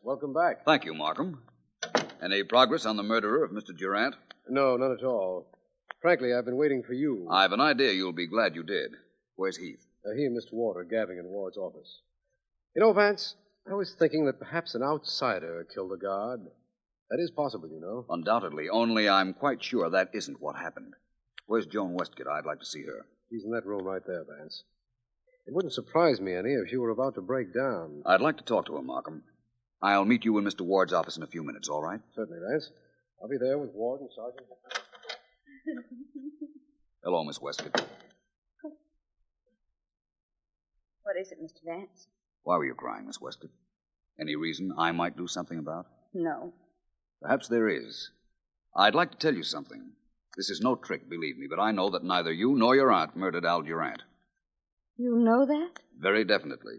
Welcome 0.04 0.34
back. 0.34 0.66
Thank 0.66 0.86
you, 0.86 0.94
Markham. 0.94 1.42
Any 2.22 2.44
progress 2.44 2.86
on 2.86 2.98
the 2.98 3.04
murderer 3.04 3.44
of 3.44 3.52
Mr. 3.52 3.78
Durant? 3.78 4.16
No, 4.50 4.78
none 4.78 4.92
at 4.92 5.04
all. 5.04 5.48
Frankly, 6.02 6.34
I've 6.34 6.46
been 6.46 6.58
waiting 6.58 6.84
for 6.84 6.94
you. 6.94 7.28
I've 7.30 7.52
an 7.52 7.62
idea 7.62 7.92
you'll 7.92 8.14
be 8.14 8.28
glad 8.28 8.56
you 8.56 8.64
did. 8.64 8.92
Where's 9.36 9.58
Heath? 9.58 9.86
Uh, 10.06 10.16
he 10.16 10.26
and 10.26 10.38
Mr. 10.38 10.54
Ward 10.54 10.78
are 10.78 10.84
gabbing 10.84 11.18
in 11.18 11.26
Ward's 11.26 11.58
office. 11.58 12.02
You 12.76 12.82
know, 12.82 12.94
Vance, 12.94 13.36
I 13.70 13.74
was 13.74 13.94
thinking 13.94 14.26
that 14.26 14.40
perhaps 14.40 14.76
an 14.76 14.84
outsider 14.84 15.66
killed 15.74 15.92
the 15.92 15.98
guard. 15.98 16.42
That 17.10 17.20
is 17.20 17.32
possible, 17.32 17.70
you 17.70 17.80
know. 17.80 18.06
Undoubtedly, 18.10 18.70
only 18.70 19.08
I'm 19.10 19.34
quite 19.34 19.64
sure 19.64 19.90
that 19.90 20.10
isn't 20.14 20.42
what 20.42 20.56
happened. 20.56 20.94
Where's 21.46 21.66
Joan 21.66 21.94
Westcott? 21.94 22.28
I'd 22.28 22.46
like 22.46 22.60
to 22.60 22.66
see 22.66 22.84
her. 22.84 23.06
She's 23.30 23.44
in 23.44 23.52
that 23.52 23.66
room 23.66 23.84
right 23.84 24.02
there, 24.06 24.26
Vance. 24.38 24.64
It 25.48 25.54
wouldn't 25.54 25.74
surprise 25.74 26.20
me 26.20 26.34
any 26.34 26.52
if 26.52 26.70
she 26.70 26.78
were 26.78 26.90
about 26.90 27.16
to 27.16 27.22
break 27.22 27.54
down. 27.54 28.04
I'd 28.06 28.22
like 28.22 28.38
to 28.38 28.44
talk 28.44 28.66
to 28.66 28.76
her, 28.76 28.82
Markham. 28.82 29.24
I'll 29.82 30.06
meet 30.06 30.26
you 30.26 30.38
in 30.38 30.44
Mr. 30.44 30.62
Ward's 30.62 30.94
office 30.94 31.18
in 31.18 31.24
a 31.24 31.28
few 31.28 31.44
minutes, 31.44 31.70
all 31.70 31.82
right? 31.82 32.00
Certainly, 32.16 32.40
Vance. 32.50 32.72
I'll 33.22 33.30
be 33.30 33.38
there 33.38 33.58
with 33.58 33.72
Ward 33.74 34.02
and 34.02 34.10
Sergeant. 34.16 34.48
Hello, 37.04 37.24
Miss 37.24 37.42
Westcott. 37.42 37.86
What 41.04 41.16
is 41.20 41.32
it, 41.32 41.42
Mr. 41.42 41.64
Vance? 41.66 42.08
Why 42.44 42.58
were 42.58 42.66
you 42.66 42.74
crying, 42.74 43.06
Miss 43.08 43.22
Westcott? 43.22 43.52
Any 44.20 44.36
reason 44.36 44.74
I 44.78 44.92
might 44.92 45.16
do 45.16 45.28
something 45.28 45.60
about? 45.60 45.86
No. 46.14 46.54
Perhaps 47.22 47.48
there 47.48 47.70
is. 47.70 48.10
I'd 48.76 48.96
like 48.96 49.12
to 49.12 49.18
tell 49.18 49.34
you 49.34 49.44
something. 49.44 49.92
This 50.36 50.50
is 50.50 50.60
no 50.62 50.76
trick, 50.76 51.10
believe 51.10 51.38
me, 51.38 51.48
but 51.50 51.60
I 51.60 51.72
know 51.72 51.90
that 51.92 52.04
neither 52.04 52.32
you 52.32 52.56
nor 52.56 52.76
your 52.76 52.92
aunt 52.92 53.16
murdered 53.16 53.46
Al 53.46 53.62
Durant. 53.62 54.02
You 54.98 55.16
know 55.18 55.46
that? 55.46 55.80
Very 55.98 56.24
definitely. 56.26 56.76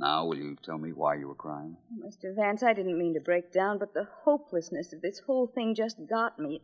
Now, 0.00 0.26
will 0.26 0.36
you 0.36 0.56
tell 0.62 0.78
me 0.78 0.92
why 0.92 1.14
you 1.16 1.28
were 1.28 1.34
crying? 1.34 1.76
Mr. 1.98 2.34
Vance, 2.34 2.62
I 2.62 2.72
didn't 2.72 2.98
mean 2.98 3.14
to 3.14 3.20
break 3.20 3.52
down, 3.52 3.78
but 3.78 3.94
the 3.94 4.06
hopelessness 4.24 4.92
of 4.92 5.00
this 5.00 5.18
whole 5.18 5.48
thing 5.48 5.74
just 5.74 5.98
got 6.08 6.38
me. 6.38 6.62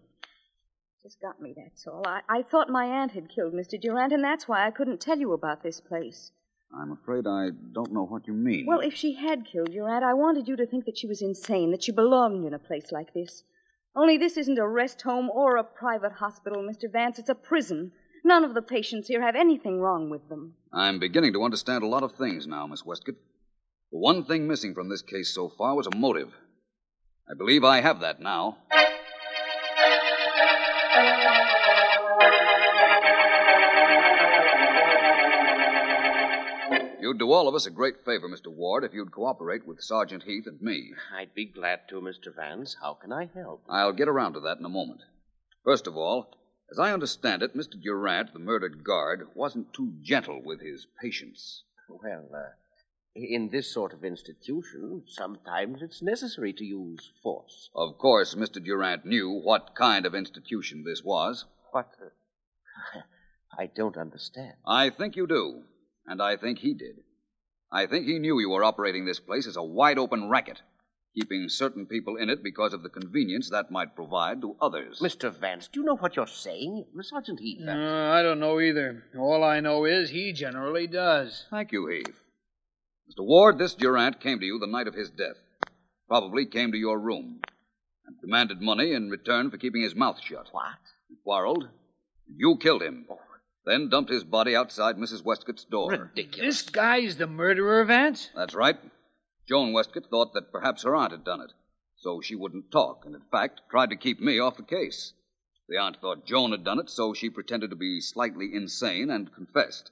Just 1.03 1.21
got 1.21 1.41
me, 1.41 1.53
that's 1.57 1.87
all. 1.87 2.03
I, 2.07 2.21
I 2.29 2.43
thought 2.43 2.71
my 2.71 2.85
aunt 2.85 3.13
had 3.13 3.29
killed 3.29 3.53
Mr. 3.53 3.81
Durant, 3.81 4.13
and 4.13 4.23
that's 4.23 4.47
why 4.47 4.67
I 4.67 4.71
couldn't 4.71 5.01
tell 5.01 5.19
you 5.19 5.33
about 5.33 5.63
this 5.63 5.81
place. 5.81 6.31
I'm 6.73 6.93
afraid 6.93 7.27
I 7.27 7.51
don't 7.73 7.93
know 7.93 8.05
what 8.05 8.27
you 8.27 8.35
mean. 8.35 8.67
Well, 8.67 8.81
if 8.81 8.95
she 8.95 9.15
had 9.15 9.45
killed 9.45 9.73
your 9.73 9.89
aunt, 9.89 10.05
I 10.05 10.15
wanted 10.15 10.49
you 10.49 10.57
to 10.57 10.67
think 10.67 10.87
that 10.87 10.97
she 10.99 11.07
was 11.07 11.21
insane, 11.21 11.73
that 11.73 11.83
she 11.83 11.93
belonged 11.93 12.45
in 12.45 12.55
a 12.55 12.59
place 12.59 12.91
like 12.91 13.13
this. 13.13 13.43
Only 13.97 14.17
this 14.17 14.37
isn't 14.37 14.59
a 14.59 14.67
rest 14.67 15.03
home 15.03 15.29
or 15.31 15.57
a 15.57 15.65
private 15.65 16.13
hospital, 16.13 16.63
Mr. 16.63 16.91
Vance. 16.91 17.19
It's 17.19 17.29
a 17.29 17.35
prison. 17.35 17.93
None 18.27 18.43
of 18.43 18.55
the 18.55 18.63
patients 18.63 19.09
here 19.09 19.21
have 19.21 19.37
anything 19.37 19.81
wrong 19.81 20.09
with 20.09 20.27
them. 20.31 20.55
I'm 20.73 20.99
beginning 20.99 21.35
to 21.35 21.45
understand 21.45 21.83
a 21.83 21.87
lot 21.87 22.03
of 22.03 22.13
things 22.13 22.47
now, 22.47 22.67
Miss 22.67 22.85
Westcott. 22.85 23.17
The 23.93 23.99
one 23.99 24.25
thing 24.25 24.49
missing 24.49 24.75
from 24.75 24.89
this 24.89 25.03
case 25.03 25.35
so 25.35 25.51
far 25.51 25.75
was 25.75 25.87
a 25.87 25.95
motive. 25.95 26.33
I 27.31 27.35
believe 27.35 27.65
I 27.65 27.83
have 27.83 28.01
that 28.01 28.21
now. 28.21 28.57
You'd 37.01 37.19
do 37.19 37.31
all 37.31 37.47
of 37.47 37.55
us 37.55 37.67
a 37.67 37.71
great 37.71 38.03
favor, 38.07 38.27
Mr. 38.31 38.49
Ward, 38.49 38.83
if 38.85 38.95
you'd 38.95 39.13
cooperate 39.13 39.67
with 39.67 39.83
Sergeant 39.83 40.23
Heath 40.23 40.47
and 40.47 40.61
me. 40.63 40.93
I'd 41.15 41.35
be 41.35 41.45
glad 41.45 41.81
to, 41.91 41.97
Mr. 42.01 42.35
Vance. 42.35 42.77
How 42.81 42.95
can 42.95 43.13
I 43.13 43.29
help? 43.35 43.63
I'll 43.69 43.93
get 43.93 44.09
around 44.09 44.33
to 44.33 44.41
that 44.41 44.59
in 44.59 44.65
a 44.65 44.71
moment. 44.71 45.03
First 45.63 45.87
of 45.87 45.99
all, 45.99 46.35
as 46.71 46.79
I 46.79 46.93
understand 46.93 47.43
it, 47.43 47.57
Mr. 47.57 47.81
Durant, 47.81 48.33
the 48.33 48.39
murdered 48.39 48.83
guard, 48.83 49.29
wasn't 49.35 49.73
too 49.75 49.93
gentle 50.03 50.43
with 50.43 50.61
his 50.61 50.87
patients. 51.01 51.63
Well, 51.89 52.29
uh, 52.35 52.51
in 53.15 53.51
this 53.51 53.73
sort 53.73 53.93
of 53.93 54.05
institution, 54.05 55.05
sometimes 55.07 55.83
it's 55.83 56.03
necessary 56.03 56.53
to 56.55 56.65
use 56.65 57.13
force. 57.23 57.71
Of 57.75 57.99
course, 57.99 58.35
Mr. 58.35 58.65
Durant 58.65 59.05
knew 59.05 59.31
what 59.31 59.75
kind 59.75 60.05
of 60.07 60.15
institution 60.15 60.83
this 60.85 61.05
was. 61.05 61.45
What? 61.71 61.91
Uh, 62.03 63.01
I 63.59 63.67
don't 63.67 63.97
understand. 63.97 64.55
I 64.67 64.91
think 64.91 65.17
you 65.17 65.27
do, 65.27 65.63
and 66.07 66.21
I 66.21 66.37
think 66.37 66.59
he 66.59 66.75
did. 66.75 66.97
I 67.71 67.87
think 67.87 68.07
he 68.07 68.19
knew 68.19 68.41
you 68.41 68.51
were 68.51 68.65
operating 68.65 69.05
this 69.05 69.21
place 69.21 69.47
as 69.47 69.57
a 69.57 69.63
wide 69.63 69.99
open 69.99 70.29
racket, 70.29 70.61
keeping 71.15 71.49
certain 71.49 71.87
people 71.87 72.17
in 72.17 72.29
it 72.29 72.43
because 72.43 72.73
of 72.73 72.83
the 72.83 72.89
convenience 72.89 73.51
that 73.51 73.71
might 73.71 73.95
provide 73.95 74.41
to 74.41 74.57
others. 74.61 74.99
Mr. 75.01 75.33
Vance, 75.33 75.69
do 75.69 75.81
you 75.81 75.87
know 75.87 75.97
what 75.97 76.17
you're 76.17 76.27
saying? 76.27 76.85
Sergeant 77.01 77.41
Heath. 77.41 77.61
I 77.69 78.23
don't 78.23 78.41
know 78.41 78.61
either. 78.61 79.05
All 79.19 79.45
I 79.45 79.61
know 79.61 79.85
is 79.85 80.11
he 80.11 80.33
generally 80.33 80.87
does. 80.87 81.47
Thank 81.51 81.73
you, 81.73 81.87
Heath. 81.87 82.21
Mr. 83.09 83.25
Ward, 83.25 83.59
this 83.59 83.75
Durant 83.75 84.21
came 84.21 84.41
to 84.41 84.47
you 84.47 84.59
the 84.59 84.67
night 84.67 84.89
of 84.89 84.95
his 84.95 85.11
death. 85.11 85.37
Probably 86.09 86.47
came 86.47 86.73
to 86.73 86.79
your 86.79 86.99
room 86.99 87.41
and 88.07 88.21
demanded 88.21 88.61
money 88.61 88.93
in 88.93 89.11
return 89.11 89.51
for 89.51 89.59
keeping 89.59 89.83
his 89.83 89.95
mouth 89.95 90.21
shut. 90.23 90.49
What? 90.53 90.65
He 91.09 91.17
quarreled. 91.23 91.69
You 92.35 92.57
killed 92.57 92.83
him. 92.83 93.07
Then 93.67 93.89
dumped 93.89 94.11
his 94.11 94.25
body 94.25 94.55
outside 94.57 94.97
Mrs. 94.97 95.25
Westcott's 95.25 95.65
door. 95.65 95.91
Ridiculous. 95.91 96.63
This 96.63 96.71
guy's 96.71 97.17
the 97.17 97.27
murderer, 97.27 97.85
Vance? 97.85 98.31
That's 98.35 98.55
right. 98.55 98.77
Joan 99.47 99.73
Westcott 99.73 100.07
thought 100.07 100.33
that 100.33 100.51
perhaps 100.51 100.83
her 100.85 100.97
aunt 100.97 101.13
had 101.13 101.25
done 101.25 101.41
it, 101.41 101.53
so 101.97 102.21
she 102.21 102.35
wouldn't 102.35 102.71
talk, 102.71 103.05
and 103.05 103.15
in 103.15 103.21
fact 103.31 103.61
tried 103.69 103.91
to 103.91 103.97
keep 103.97 104.21
me 104.21 104.39
off 104.39 104.57
the 104.57 104.63
case. 104.63 105.13
The 105.69 105.77
aunt 105.77 105.99
thought 106.01 106.25
Joan 106.25 106.53
had 106.53 106.65
done 106.65 106.79
it, 106.79 106.89
so 106.89 107.13
she 107.15 107.31
pretended 107.31 107.71
to 107.71 107.77
be 107.77 108.01
slightly 108.01 108.55
insane 108.55 109.11
and 109.11 109.35
confessed. 109.35 109.91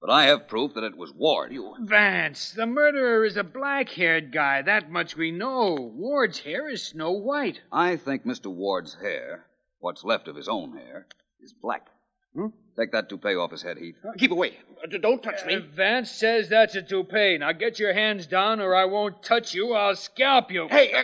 But 0.00 0.10
I 0.10 0.24
have 0.24 0.46
proof 0.46 0.74
that 0.74 0.84
it 0.84 0.96
was 0.96 1.12
Ward. 1.12 1.52
You. 1.52 1.74
Vance, 1.80 2.52
the 2.52 2.66
murderer 2.66 3.24
is 3.24 3.36
a 3.36 3.42
black 3.42 3.88
haired 3.88 4.30
guy. 4.30 4.62
That 4.62 4.90
much 4.90 5.16
we 5.16 5.30
know. 5.30 5.74
Ward's 5.74 6.40
hair 6.40 6.68
is 6.68 6.82
snow 6.82 7.12
white. 7.12 7.62
I 7.72 7.96
think 7.96 8.24
Mr. 8.24 8.46
Ward's 8.46 8.94
hair, 8.94 9.46
what's 9.78 10.04
left 10.04 10.28
of 10.28 10.36
his 10.36 10.48
own 10.48 10.76
hair, 10.76 11.06
is 11.40 11.52
black. 11.52 11.88
Hmm? 12.36 12.46
Take 12.78 12.92
that 12.92 13.08
toupee 13.08 13.34
off 13.36 13.50
his 13.50 13.62
head, 13.62 13.78
Heath. 13.78 13.96
Keep 14.18 14.30
away. 14.32 14.58
Uh, 14.82 14.86
d- 14.86 14.98
don't 14.98 15.22
touch 15.22 15.42
Uh, 15.42 15.46
me. 15.46 15.56
Vance 15.56 16.10
says 16.10 16.48
that's 16.50 16.74
a 16.74 16.82
toupee. 16.82 17.38
Now 17.38 17.52
get 17.52 17.78
your 17.78 17.94
hands 17.94 18.26
down 18.26 18.60
or 18.60 18.74
I 18.76 18.84
won't 18.84 19.22
touch 19.22 19.54
you. 19.54 19.72
I'll 19.72 19.96
scalp 19.96 20.50
you. 20.52 20.68
Hey, 20.68 20.92
uh, 20.92 21.02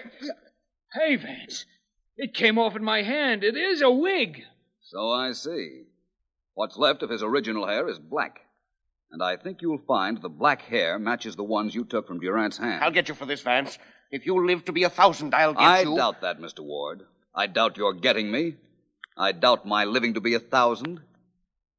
Hey, 0.92 1.16
Vance. 1.16 1.64
It 2.18 2.34
came 2.34 2.58
off 2.58 2.76
in 2.76 2.84
my 2.84 3.00
hand. 3.02 3.42
It 3.42 3.56
is 3.56 3.80
a 3.80 3.90
wig. 3.90 4.42
So 4.82 5.10
I 5.10 5.32
see. 5.32 5.84
What's 6.54 6.76
left 6.76 7.02
of 7.02 7.08
his 7.08 7.22
original 7.22 7.66
hair 7.66 7.88
is 7.88 7.98
black. 7.98 8.40
And 9.10 9.22
I 9.22 9.36
think 9.38 9.62
you'll 9.62 9.78
find 9.88 10.20
the 10.20 10.28
black 10.28 10.60
hair 10.62 10.98
matches 10.98 11.34
the 11.36 11.42
ones 11.44 11.74
you 11.74 11.84
took 11.84 12.06
from 12.06 12.20
Durant's 12.20 12.58
hand. 12.58 12.84
I'll 12.84 12.90
get 12.90 13.08
you 13.08 13.14
for 13.14 13.24
this, 13.24 13.40
Vance. 13.40 13.78
If 14.10 14.26
you 14.26 14.46
live 14.46 14.66
to 14.66 14.72
be 14.72 14.84
a 14.84 14.90
thousand, 14.90 15.34
I'll 15.34 15.54
get 15.54 15.62
you. 15.62 15.66
I 15.66 15.80
you. 15.80 15.96
doubt 15.96 16.20
that, 16.20 16.38
Mr. 16.38 16.60
Ward. 16.60 17.02
I 17.34 17.46
doubt 17.46 17.78
your 17.78 17.94
getting 17.94 18.30
me. 18.30 18.56
I 19.16 19.32
doubt 19.32 19.64
my 19.64 19.84
living 19.86 20.12
to 20.14 20.20
be 20.20 20.34
a 20.34 20.38
thousand. 20.38 21.00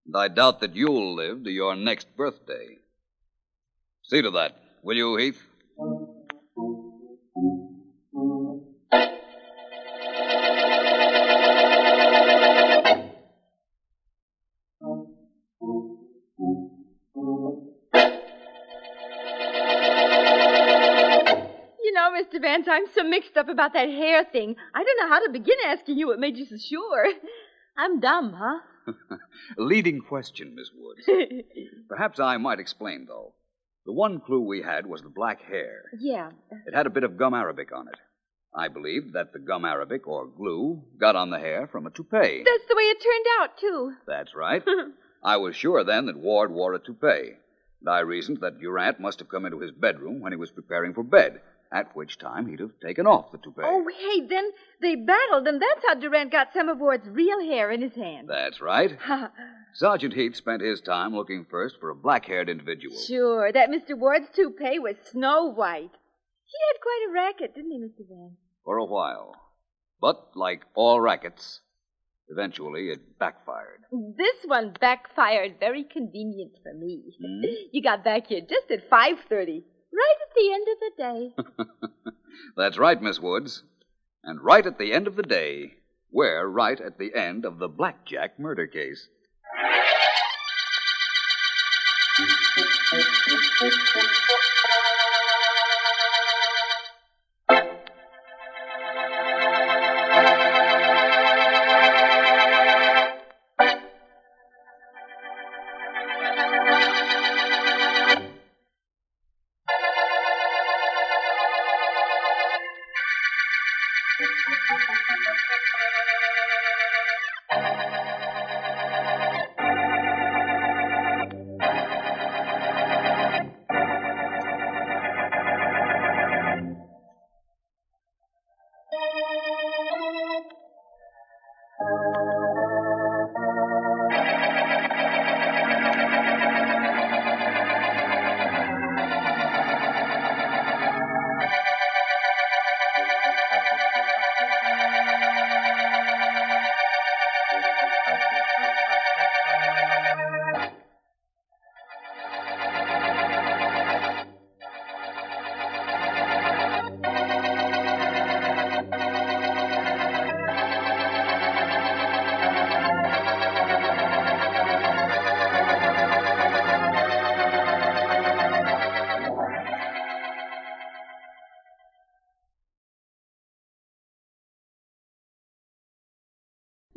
And 0.05 0.17
I 0.17 0.27
doubt 0.27 0.59
that 0.59 0.75
you'll 0.75 1.15
live 1.15 1.43
to 1.45 1.51
your 1.51 1.75
next 1.75 2.15
birthday. 2.17 2.77
See 4.03 4.21
to 4.21 4.31
that, 4.31 4.55
will 4.83 4.97
you, 4.97 5.15
Heath? 5.15 5.41
You 21.81 21.93
know, 21.93 22.11
Mr. 22.11 22.41
Vance, 22.41 22.67
I'm 22.69 22.87
so 22.93 23.03
mixed 23.03 23.37
up 23.37 23.47
about 23.47 23.73
that 23.73 23.87
hair 23.87 24.25
thing. 24.25 24.55
I 24.75 24.83
don't 24.83 24.99
know 24.99 25.07
how 25.07 25.25
to 25.25 25.31
begin 25.31 25.57
asking 25.65 25.97
you 25.97 26.07
what 26.07 26.19
made 26.19 26.35
you 26.35 26.45
so 26.45 26.57
sure. 26.57 27.07
I'm 27.77 28.01
dumb, 28.01 28.33
huh? 28.37 28.59
Leading 29.57 30.01
question, 30.01 30.55
Miss 30.55 30.69
Woods. 30.75 31.07
Perhaps 31.89 32.19
I 32.19 32.37
might 32.37 32.59
explain, 32.59 33.05
though. 33.07 33.33
The 33.85 33.93
one 33.93 34.19
clue 34.21 34.41
we 34.41 34.61
had 34.61 34.85
was 34.85 35.01
the 35.01 35.09
black 35.09 35.41
hair. 35.41 35.83
yeah. 35.99 36.31
It 36.65 36.73
had 36.73 36.85
a 36.87 36.91
bit 36.91 37.03
of 37.03 37.17
gum 37.17 37.33
arabic 37.33 37.71
on 37.75 37.87
it. 37.87 37.95
I 38.55 38.67
believed 38.67 39.13
that 39.13 39.33
the 39.33 39.39
gum 39.39 39.65
arabic, 39.65 40.07
or 40.07 40.27
glue, 40.27 40.83
got 40.99 41.15
on 41.15 41.29
the 41.31 41.39
hair 41.39 41.67
from 41.67 41.85
a 41.87 41.89
toupee. 41.89 42.43
That's 42.45 42.67
the 42.69 42.75
way 42.75 42.83
it 42.83 43.01
turned 43.03 43.25
out, 43.41 43.57
too. 43.57 43.93
That's 44.07 44.35
right. 44.35 44.63
I 45.23 45.37
was 45.37 45.55
sure 45.55 45.83
then 45.83 46.05
that 46.05 46.17
Ward 46.17 46.51
wore 46.51 46.73
a 46.73 46.79
toupee. 46.79 47.33
And 47.81 47.89
I 47.89 47.99
reasoned 47.99 48.39
that 48.41 48.59
Durant 48.59 48.99
must 48.99 49.19
have 49.19 49.27
come 49.29 49.45
into 49.45 49.59
his 49.59 49.71
bedroom 49.71 50.21
when 50.21 50.31
he 50.31 50.37
was 50.37 50.51
preparing 50.51 50.93
for 50.93 51.03
bed, 51.03 51.41
at 51.73 51.95
which 51.95 52.19
time 52.19 52.47
he'd 52.47 52.59
have 52.59 52.79
taken 52.81 53.07
off 53.07 53.31
the 53.31 53.37
toupee. 53.39 53.61
Oh, 53.65 53.83
hey, 53.89 54.27
then 54.27 54.51
they 54.81 54.95
battled, 54.95 55.47
and 55.47 55.61
that's 55.61 55.83
how 55.87 55.95
Durant 55.95 56.31
got 56.31 56.53
some 56.53 56.69
of 56.69 56.79
Ward's 56.79 57.07
real 57.09 57.41
hair 57.41 57.71
in 57.71 57.81
his 57.81 57.95
hand. 57.95 58.29
That's 58.29 58.61
right. 58.61 58.97
Sergeant 59.73 60.13
Heath 60.13 60.35
spent 60.35 60.61
his 60.61 60.81
time 60.81 61.15
looking 61.15 61.45
first 61.49 61.79
for 61.79 61.89
a 61.89 61.95
black 61.95 62.25
haired 62.25 62.47
individual. 62.47 62.95
sure, 63.07 63.51
that 63.51 63.69
Mr. 63.69 63.97
Ward's 63.97 64.27
toupee 64.35 64.77
was 64.77 64.95
snow 65.11 65.45
white. 65.51 65.89
He 66.45 66.57
had 66.69 66.81
quite 66.81 67.07
a 67.09 67.11
racket, 67.11 67.55
didn't 67.55 67.71
he, 67.71 67.79
Mr. 67.79 68.07
Vance? 68.07 68.37
For 68.63 68.77
a 68.77 68.85
while. 68.85 69.35
But, 69.99 70.35
like 70.35 70.61
all 70.75 71.01
rackets, 71.01 71.61
eventually 72.29 72.89
it 72.89 73.17
backfired. 73.17 73.79
This 73.91 74.35
one 74.45 74.75
backfired 74.79 75.55
very 75.59 75.83
convenient 75.83 76.51
for 76.61 76.73
me. 76.73 77.01
Hmm? 77.19 77.41
You 77.71 77.81
got 77.81 78.03
back 78.03 78.27
here 78.27 78.41
just 78.41 78.69
at 78.69 78.89
5.30, 78.91 79.63
right 79.93 80.17
at 80.21 80.33
the 80.35 80.53
end 80.53 80.67
of 80.67 80.79
the 80.79 80.91
day. 80.97 81.33
That's 82.57 82.77
right, 82.77 83.01
Miss 83.01 83.19
Woods. 83.19 83.63
And 84.23 84.41
right 84.41 84.65
at 84.65 84.77
the 84.77 84.93
end 84.93 85.07
of 85.07 85.15
the 85.15 85.23
day, 85.23 85.75
we're 86.11 86.45
right 86.47 86.79
at 86.79 86.97
the 86.97 87.13
end 87.15 87.45
of 87.45 87.59
the 87.59 87.67
Blackjack 87.67 88.39
murder 88.39 88.67
case. 88.67 89.09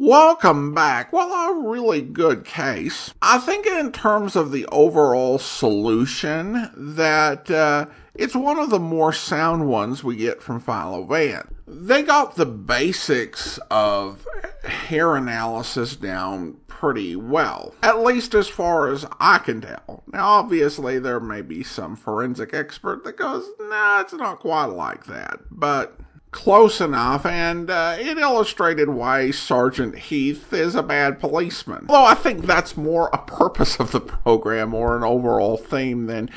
Welcome 0.06 0.72
back. 0.72 1.12
Well, 1.12 1.32
a 1.32 1.68
really 1.68 2.00
good 2.00 2.44
case. 2.44 3.12
I 3.20 3.38
think, 3.38 3.66
in 3.66 3.90
terms 3.90 4.36
of 4.36 4.52
the 4.52 4.64
overall 4.66 5.40
solution, 5.40 6.70
that 6.76 7.50
uh, 7.50 7.86
it's 8.14 8.36
one 8.36 8.60
of 8.60 8.70
the 8.70 8.78
more 8.78 9.12
sound 9.12 9.66
ones 9.66 10.04
we 10.04 10.14
get 10.14 10.40
from 10.40 10.60
Philo 10.60 11.02
Vance. 11.02 11.48
They 11.66 12.02
got 12.02 12.36
the 12.36 12.46
basics 12.46 13.58
of 13.68 14.24
hair 14.62 15.16
analysis 15.16 15.96
down 15.96 16.58
pretty 16.68 17.16
well, 17.16 17.74
at 17.82 17.98
least 17.98 18.32
as 18.32 18.46
far 18.46 18.88
as 18.88 19.04
I 19.18 19.38
can 19.38 19.60
tell. 19.60 20.04
Now, 20.12 20.28
obviously, 20.28 21.00
there 21.00 21.18
may 21.18 21.42
be 21.42 21.64
some 21.64 21.96
forensic 21.96 22.54
expert 22.54 23.02
that 23.02 23.16
goes, 23.16 23.44
nah, 23.58 24.02
it's 24.02 24.12
not 24.12 24.38
quite 24.38 24.66
like 24.66 25.06
that, 25.06 25.40
but 25.50 25.98
close 26.30 26.80
enough, 26.80 27.24
and 27.24 27.70
uh, 27.70 27.96
it 27.98 28.18
illustrated 28.18 28.90
why 28.90 29.30
Sergeant 29.30 29.96
Heath 29.96 30.52
is 30.52 30.74
a 30.74 30.82
bad 30.82 31.18
policeman. 31.18 31.86
Although 31.88 32.04
I 32.04 32.14
think 32.14 32.44
that's 32.44 32.76
more 32.76 33.08
a 33.12 33.18
purpose 33.18 33.80
of 33.80 33.92
the 33.92 34.00
program 34.00 34.74
or 34.74 34.96
an 34.96 35.02
overall 35.02 35.56
theme 35.56 36.06
than 36.06 36.28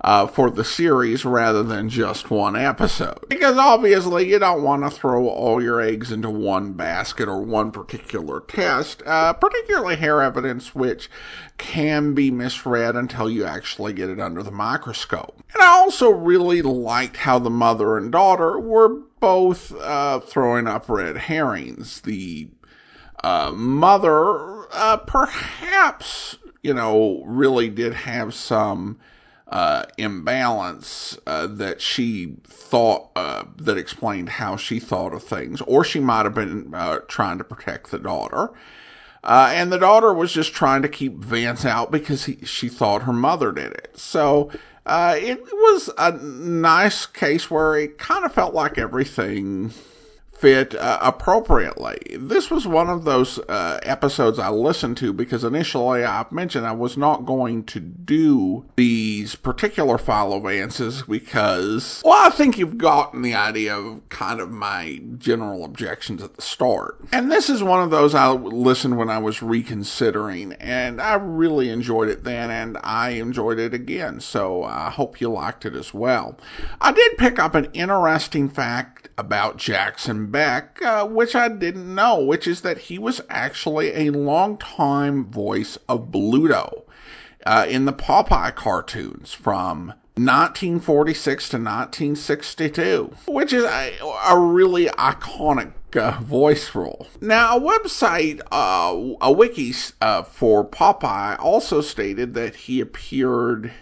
uh, 0.00 0.26
for 0.26 0.50
the 0.50 0.64
series 0.64 1.24
rather 1.24 1.62
than 1.62 1.88
just 1.88 2.30
one 2.30 2.54
episode. 2.54 3.28
Because 3.28 3.58
obviously 3.58 4.28
you 4.28 4.38
don't 4.38 4.62
want 4.62 4.84
to 4.84 4.90
throw 4.90 5.28
all 5.28 5.62
your 5.62 5.80
eggs 5.80 6.12
into 6.12 6.30
one 6.30 6.74
basket 6.74 7.28
or 7.28 7.42
one 7.42 7.72
particular 7.72 8.40
test, 8.40 9.02
uh, 9.06 9.32
particularly 9.32 9.96
hair 9.96 10.22
evidence, 10.22 10.74
which 10.74 11.10
can 11.56 12.14
be 12.14 12.30
misread 12.30 12.94
until 12.94 13.28
you 13.28 13.44
actually 13.44 13.92
get 13.92 14.08
it 14.08 14.20
under 14.20 14.42
the 14.42 14.52
microscope. 14.52 15.42
And 15.52 15.62
I 15.62 15.66
also 15.66 16.10
really 16.10 16.62
liked 16.62 17.16
how 17.16 17.40
the 17.40 17.50
mother 17.50 17.96
and 17.96 18.12
daughter 18.12 18.58
were 18.60 19.00
both 19.20 19.74
uh, 19.74 20.20
throwing 20.20 20.66
up 20.66 20.88
red 20.88 21.16
herrings. 21.16 22.00
The 22.00 22.48
uh, 23.22 23.52
mother, 23.54 24.72
uh, 24.72 24.98
perhaps, 24.98 26.38
you 26.62 26.74
know, 26.74 27.22
really 27.26 27.68
did 27.68 27.94
have 27.94 28.34
some 28.34 28.98
uh, 29.48 29.84
imbalance 29.96 31.18
uh, 31.26 31.46
that 31.46 31.80
she 31.80 32.36
thought 32.44 33.10
uh, 33.16 33.44
that 33.56 33.78
explained 33.78 34.28
how 34.28 34.56
she 34.56 34.78
thought 34.78 35.14
of 35.14 35.22
things, 35.22 35.60
or 35.62 35.82
she 35.82 36.00
might 36.00 36.24
have 36.24 36.34
been 36.34 36.74
trying 37.08 37.38
to 37.38 37.44
protect 37.44 37.90
the 37.90 37.98
daughter. 37.98 38.50
And 39.24 39.72
the 39.72 39.78
daughter 39.78 40.14
was 40.14 40.32
just 40.32 40.52
trying 40.54 40.82
to 40.82 40.88
keep 40.88 41.16
Vance 41.16 41.64
out 41.64 41.90
because 41.90 42.26
he, 42.26 42.44
she 42.44 42.68
thought 42.68 43.02
her 43.02 43.12
mother 43.12 43.52
did 43.52 43.72
it. 43.72 43.98
So 43.98 44.50
uh, 44.88 45.14
it 45.16 45.40
was 45.52 45.90
a 45.98 46.12
nice 46.12 47.04
case 47.04 47.50
where 47.50 47.76
it 47.76 47.98
kind 47.98 48.24
of 48.24 48.32
felt 48.32 48.54
like 48.54 48.78
everything 48.78 49.72
fit 50.38 50.74
uh, 50.74 50.98
appropriately. 51.02 51.98
This 52.16 52.50
was 52.50 52.66
one 52.66 52.88
of 52.88 53.04
those 53.04 53.38
uh, 53.40 53.80
episodes 53.82 54.38
I 54.38 54.50
listened 54.50 54.96
to 54.98 55.12
because 55.12 55.44
initially 55.44 56.04
I've 56.04 56.30
mentioned 56.30 56.66
I 56.66 56.72
was 56.72 56.96
not 56.96 57.26
going 57.26 57.64
to 57.64 57.80
do 57.80 58.64
these 58.76 59.34
particular 59.34 59.98
Philo 59.98 60.40
Vances 60.40 61.06
because, 61.06 62.02
well, 62.04 62.26
I 62.26 62.30
think 62.30 62.58
you've 62.58 62.78
gotten 62.78 63.22
the 63.22 63.34
idea 63.34 63.76
of 63.76 64.08
kind 64.08 64.40
of 64.40 64.50
my 64.50 65.00
general 65.18 65.64
objections 65.64 66.22
at 66.22 66.34
the 66.34 66.42
start. 66.42 66.98
And 67.12 67.30
this 67.30 67.50
is 67.50 67.62
one 67.62 67.82
of 67.82 67.90
those 67.90 68.14
I 68.14 68.30
listened 68.30 68.96
when 68.96 69.10
I 69.10 69.18
was 69.18 69.42
reconsidering, 69.42 70.52
and 70.54 71.00
I 71.00 71.14
really 71.14 71.70
enjoyed 71.70 72.08
it 72.08 72.24
then, 72.24 72.50
and 72.50 72.78
I 72.82 73.10
enjoyed 73.10 73.58
it 73.58 73.74
again. 73.74 74.20
So 74.20 74.62
I 74.62 74.90
hope 74.90 75.20
you 75.20 75.30
liked 75.30 75.66
it 75.66 75.74
as 75.74 75.92
well. 75.92 76.38
I 76.80 76.92
did 76.92 77.18
pick 77.18 77.38
up 77.38 77.54
an 77.54 77.68
interesting 77.72 78.48
fact 78.48 79.08
about 79.18 79.56
Jackson 79.56 80.27
Beck, 80.30 80.80
uh, 80.82 81.06
which 81.06 81.34
I 81.34 81.48
didn't 81.48 81.94
know, 81.94 82.22
which 82.22 82.46
is 82.46 82.60
that 82.62 82.78
he 82.78 82.98
was 82.98 83.20
actually 83.28 83.92
a 83.94 84.10
long-time 84.10 85.26
voice 85.26 85.78
of 85.88 86.10
Bluto 86.10 86.84
uh, 87.46 87.66
in 87.68 87.84
the 87.84 87.92
Popeye 87.92 88.54
cartoons 88.54 89.32
from 89.32 89.94
1946 90.16 91.48
to 91.50 91.56
1962, 91.56 93.14
which 93.28 93.52
is 93.52 93.64
a, 93.64 93.98
a 94.28 94.38
really 94.38 94.86
iconic 94.86 95.72
uh, 95.96 96.20
voice 96.20 96.74
role. 96.74 97.06
Now, 97.20 97.56
a 97.56 97.60
website, 97.60 98.40
uh, 98.50 99.16
a 99.20 99.32
wiki 99.32 99.72
uh, 100.00 100.24
for 100.24 100.64
Popeye 100.64 101.38
also 101.38 101.80
stated 101.80 102.34
that 102.34 102.56
he 102.56 102.80
appeared 102.80 103.72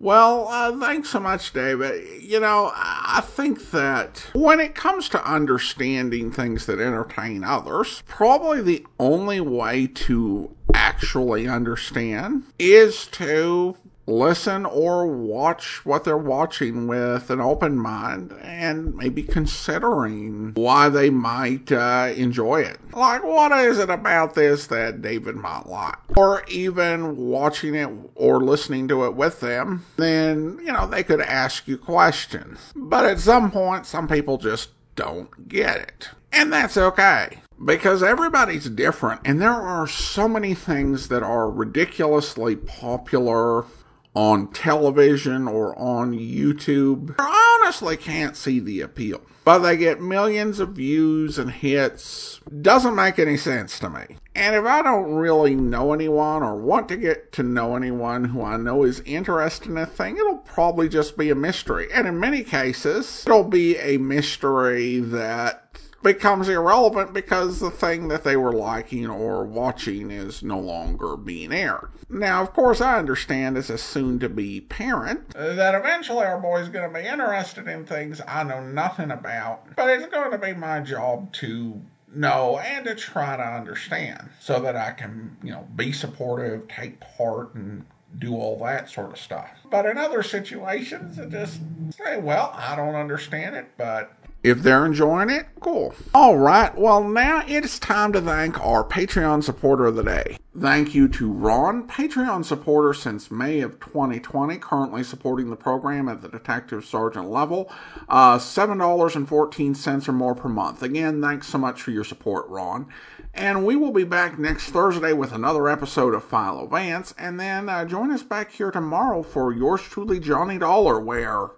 Well, 0.01 0.47
uh, 0.47 0.79
thanks 0.79 1.11
so 1.11 1.19
much, 1.19 1.53
David. 1.53 2.23
You 2.23 2.39
know, 2.39 2.71
I 2.73 3.21
think 3.23 3.69
that 3.69 4.31
when 4.33 4.59
it 4.59 4.73
comes 4.73 5.07
to 5.09 5.23
understanding 5.23 6.31
things 6.31 6.65
that 6.65 6.79
entertain 6.79 7.43
others, 7.43 8.01
probably 8.07 8.61
the 8.63 8.83
only 8.99 9.41
way 9.41 9.85
to 9.85 10.55
actually 10.73 11.47
understand 11.47 12.45
is 12.57 13.05
to 13.07 13.77
listen 14.07 14.65
or 14.65 15.07
watch 15.07 15.85
what 15.85 16.03
they're 16.03 16.17
watching 16.17 16.87
with 16.87 17.29
an 17.29 17.39
open 17.39 17.77
mind 17.77 18.33
and 18.41 18.95
maybe 18.95 19.23
considering 19.23 20.51
why 20.53 20.89
they 20.89 21.09
might 21.09 21.71
uh, 21.71 22.11
enjoy 22.15 22.61
it. 22.61 22.79
Like, 22.93 23.23
what 23.23 23.51
is 23.51 23.79
it 23.79 23.89
about 23.89 24.35
this 24.35 24.67
that 24.67 25.01
David 25.01 25.35
might 25.35 25.67
like? 25.67 25.97
Or 26.17 26.43
even 26.47 27.15
watching 27.17 27.75
it 27.75 27.89
or 28.15 28.41
listening 28.41 28.87
to 28.89 29.05
it 29.05 29.15
with 29.15 29.39
them, 29.39 29.85
then, 29.97 30.59
you 30.65 30.71
know, 30.71 30.87
they 30.87 31.03
could 31.03 31.21
ask 31.21 31.67
you 31.67 31.77
questions. 31.77 32.71
But 32.75 33.05
at 33.05 33.19
some 33.19 33.51
point, 33.51 33.85
some 33.85 34.07
people 34.07 34.37
just 34.37 34.69
don't 34.95 35.47
get 35.47 35.77
it. 35.77 36.09
And 36.33 36.51
that's 36.51 36.77
okay 36.77 37.39
because 37.63 38.01
everybody's 38.01 38.69
different 38.69 39.21
and 39.23 39.39
there 39.39 39.51
are 39.51 39.85
so 39.85 40.27
many 40.27 40.53
things 40.53 41.09
that 41.09 41.21
are 41.21 41.49
ridiculously 41.49 42.55
popular 42.55 43.65
on 44.13 44.51
television 44.51 45.47
or 45.47 45.77
on 45.77 46.13
YouTube. 46.13 47.15
I 47.19 47.59
honestly 47.61 47.97
can't 47.97 48.35
see 48.35 48.59
the 48.59 48.81
appeal. 48.81 49.21
But 49.43 49.59
they 49.59 49.75
get 49.75 49.99
millions 49.99 50.59
of 50.59 50.69
views 50.69 51.39
and 51.39 51.49
hits. 51.49 52.39
Doesn't 52.61 52.95
make 52.95 53.17
any 53.17 53.37
sense 53.37 53.79
to 53.79 53.89
me. 53.89 54.17
And 54.35 54.55
if 54.55 54.65
I 54.65 54.83
don't 54.83 55.13
really 55.13 55.55
know 55.55 55.93
anyone 55.93 56.43
or 56.43 56.55
want 56.55 56.87
to 56.89 56.97
get 56.97 57.31
to 57.33 57.43
know 57.43 57.75
anyone 57.75 58.25
who 58.25 58.43
I 58.43 58.57
know 58.57 58.83
is 58.83 59.01
interested 59.01 59.69
in 59.69 59.77
a 59.77 59.85
thing, 59.85 60.17
it'll 60.17 60.37
probably 60.37 60.87
just 60.89 61.17
be 61.17 61.31
a 61.31 61.35
mystery. 61.35 61.87
And 61.91 62.07
in 62.07 62.19
many 62.19 62.43
cases, 62.43 63.23
it'll 63.25 63.43
be 63.43 63.77
a 63.77 63.97
mystery 63.97 64.99
that 64.99 65.79
becomes 66.03 66.49
irrelevant 66.49 67.13
because 67.13 67.59
the 67.59 67.71
thing 67.71 68.07
that 68.07 68.23
they 68.23 68.35
were 68.35 68.53
liking 68.53 69.07
or 69.07 69.45
watching 69.45 70.11
is 70.11 70.43
no 70.43 70.59
longer 70.59 71.15
being 71.15 71.51
aired. 71.51 71.89
Now, 72.09 72.41
of 72.41 72.53
course, 72.53 72.81
I 72.81 72.99
understand 72.99 73.57
as 73.57 73.69
a 73.69 73.77
soon 73.77 74.19
to 74.19 74.29
be 74.29 74.61
parent 74.61 75.29
that 75.33 75.75
eventually 75.75 76.25
our 76.25 76.39
boy's 76.39 76.69
going 76.69 76.91
to 76.91 76.99
be 76.99 77.07
interested 77.07 77.67
in 77.67 77.85
things 77.85 78.21
I 78.27 78.43
know 78.43 78.61
nothing 78.61 79.11
about, 79.11 79.75
but 79.75 79.89
it's 79.89 80.07
going 80.07 80.31
to 80.31 80.37
be 80.37 80.53
my 80.53 80.81
job 80.81 81.31
to 81.33 81.81
know 82.13 82.59
and 82.59 82.85
to 82.85 82.95
try 82.95 83.37
to 83.37 83.43
understand 83.43 84.29
so 84.39 84.59
that 84.59 84.75
I 84.75 84.91
can, 84.91 85.37
you 85.41 85.51
know, 85.51 85.67
be 85.75 85.93
supportive, 85.93 86.67
take 86.67 86.99
part, 86.99 87.55
and 87.55 87.85
do 88.19 88.35
all 88.35 88.59
that 88.59 88.89
sort 88.89 89.11
of 89.11 89.17
stuff. 89.17 89.49
But 89.69 89.85
in 89.85 89.97
other 89.97 90.21
situations, 90.21 91.17
it 91.17 91.29
just 91.29 91.61
say, 91.91 92.19
well, 92.19 92.51
I 92.53 92.75
don't 92.75 92.95
understand 92.95 93.55
it, 93.55 93.69
but 93.77 94.11
if 94.43 94.63
they're 94.63 94.85
enjoying 94.85 95.29
it, 95.29 95.45
cool. 95.59 95.93
All 96.13 96.37
right, 96.37 96.75
well, 96.77 97.03
now 97.03 97.43
it's 97.47 97.77
time 97.77 98.11
to 98.13 98.21
thank 98.21 98.59
our 98.59 98.83
Patreon 98.83 99.43
supporter 99.43 99.85
of 99.85 99.95
the 99.95 100.03
day. 100.03 100.37
Thank 100.59 100.93
you 100.93 101.07
to 101.09 101.31
Ron, 101.31 101.87
Patreon 101.87 102.43
supporter 102.43 102.93
since 102.93 103.31
May 103.31 103.61
of 103.61 103.79
2020, 103.79 104.57
currently 104.57 105.03
supporting 105.03 105.49
the 105.49 105.55
program 105.55 106.09
at 106.09 106.21
the 106.21 106.27
detective 106.27 106.83
sergeant 106.83 107.29
level, 107.29 107.71
uh, 108.09 108.37
$7.14 108.37 110.09
or 110.09 110.11
more 110.11 110.35
per 110.35 110.49
month. 110.49 110.83
Again, 110.83 111.21
thanks 111.21 111.47
so 111.47 111.57
much 111.57 111.81
for 111.81 111.91
your 111.91 112.03
support, 112.03 112.49
Ron. 112.49 112.87
And 113.33 113.65
we 113.65 113.75
will 113.77 113.93
be 113.93 114.03
back 114.03 114.37
next 114.37 114.71
Thursday 114.71 115.13
with 115.13 115.31
another 115.31 115.69
episode 115.69 116.13
of 116.13 116.23
Philo 116.23 116.67
Vance, 116.67 117.13
and 117.17 117.39
then 117.39 117.69
uh, 117.69 117.85
join 117.85 118.11
us 118.11 118.23
back 118.23 118.51
here 118.51 118.71
tomorrow 118.71 119.23
for 119.23 119.53
yours 119.53 119.81
truly, 119.81 120.19
Johnny 120.19 120.57
Dollar, 120.57 120.99
where. 120.99 121.51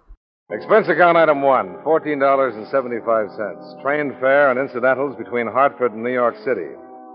Expense 0.50 0.86
account 0.88 1.16
item 1.16 1.40
one, 1.40 1.76
$14.75. 1.86 3.82
Train 3.82 4.14
fare 4.20 4.50
and 4.50 4.60
incidentals 4.60 5.16
between 5.16 5.46
Hartford 5.46 5.92
and 5.92 6.02
New 6.02 6.12
York 6.12 6.36
City. 6.44 6.68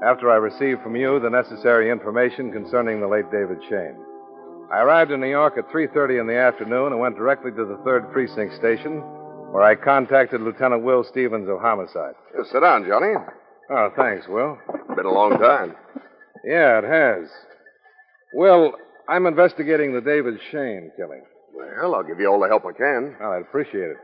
After 0.04 0.32
I 0.32 0.38
received 0.38 0.82
from 0.82 0.96
you 0.96 1.20
the 1.20 1.30
necessary 1.30 1.92
information 1.92 2.52
concerning 2.52 3.00
the 3.00 3.08
late 3.08 3.30
David 3.32 3.60
Shane. 3.70 3.96
I 4.74 4.80
arrived 4.80 5.12
in 5.12 5.20
New 5.20 5.30
York 5.30 5.60
at 5.60 5.70
3.30 5.70 6.22
in 6.22 6.28
the 6.28 6.38
afternoon 6.38 6.92
and 6.92 7.00
went 7.00 7.18
directly 7.18 7.52
to 7.52 7.65
the 7.65 7.78
3rd 7.86 8.12
Precinct 8.12 8.56
Station, 8.56 9.02
where 9.52 9.62
I 9.62 9.76
contacted 9.76 10.42
Lieutenant 10.42 10.82
Will 10.84 11.04
Stevens 11.04 11.48
of 11.50 11.60
Homicide. 11.60 12.15
Sit 12.52 12.62
down, 12.62 12.88
Johnny. 12.88 13.13
Oh, 13.70 13.89
thanks, 13.96 14.28
Will. 14.28 14.58
Been 14.96 15.06
a 15.06 15.13
long 15.13 15.38
time. 15.38 15.76
Yeah, 16.44 16.80
it 16.80 16.84
has. 16.84 17.30
Will, 18.34 18.74
I'm 19.08 19.28
investigating 19.28 19.94
the 19.94 20.02
David 20.02 20.39
Shane 20.52 20.92
killing. 20.98 21.22
Well, 21.54 21.96
I'll 21.96 22.04
give 22.04 22.20
you 22.20 22.28
all 22.28 22.40
the 22.40 22.48
help 22.48 22.64
I 22.66 22.74
can. 22.74 23.16
Well, 23.20 23.32
I'd 23.34 23.42
appreciate 23.42 23.92
it. 23.92 23.98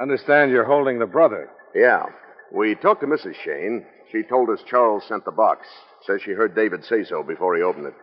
Understand 0.00 0.50
you're 0.50 0.64
holding 0.64 0.98
the 0.98 1.06
brother. 1.06 1.50
Yeah. 1.74 2.04
We 2.52 2.74
talked 2.74 3.00
to 3.02 3.06
Mrs. 3.06 3.34
Shane. 3.44 3.84
She 4.10 4.22
told 4.22 4.50
us 4.50 4.58
Charles 4.68 5.04
sent 5.08 5.24
the 5.24 5.30
box. 5.30 5.66
Says 6.06 6.20
she 6.24 6.32
heard 6.32 6.54
David 6.56 6.84
say 6.84 7.04
so 7.04 7.22
before 7.22 7.56
he 7.56 7.62
opened 7.62 7.86
it. 7.86 7.94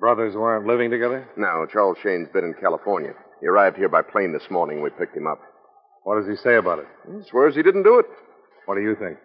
Brothers 0.00 0.36
weren't 0.36 0.66
living 0.66 0.90
together? 0.90 1.26
No, 1.36 1.66
Charles 1.72 1.98
Shane's 2.02 2.28
been 2.32 2.44
in 2.44 2.54
California. 2.60 3.12
He 3.40 3.48
arrived 3.48 3.76
here 3.76 3.88
by 3.88 4.02
plane 4.02 4.32
this 4.32 4.48
morning. 4.50 4.82
We 4.82 4.90
picked 4.90 5.16
him 5.16 5.26
up. 5.26 5.40
What 6.04 6.20
does 6.20 6.28
he 6.28 6.36
say 6.36 6.56
about 6.56 6.78
it? 6.78 6.86
He 7.10 7.28
swears 7.28 7.56
he 7.56 7.62
didn't 7.62 7.82
do 7.82 7.98
it. 7.98 8.06
What 8.66 8.76
do 8.76 8.82
you 8.82 8.94
think? 8.94 9.18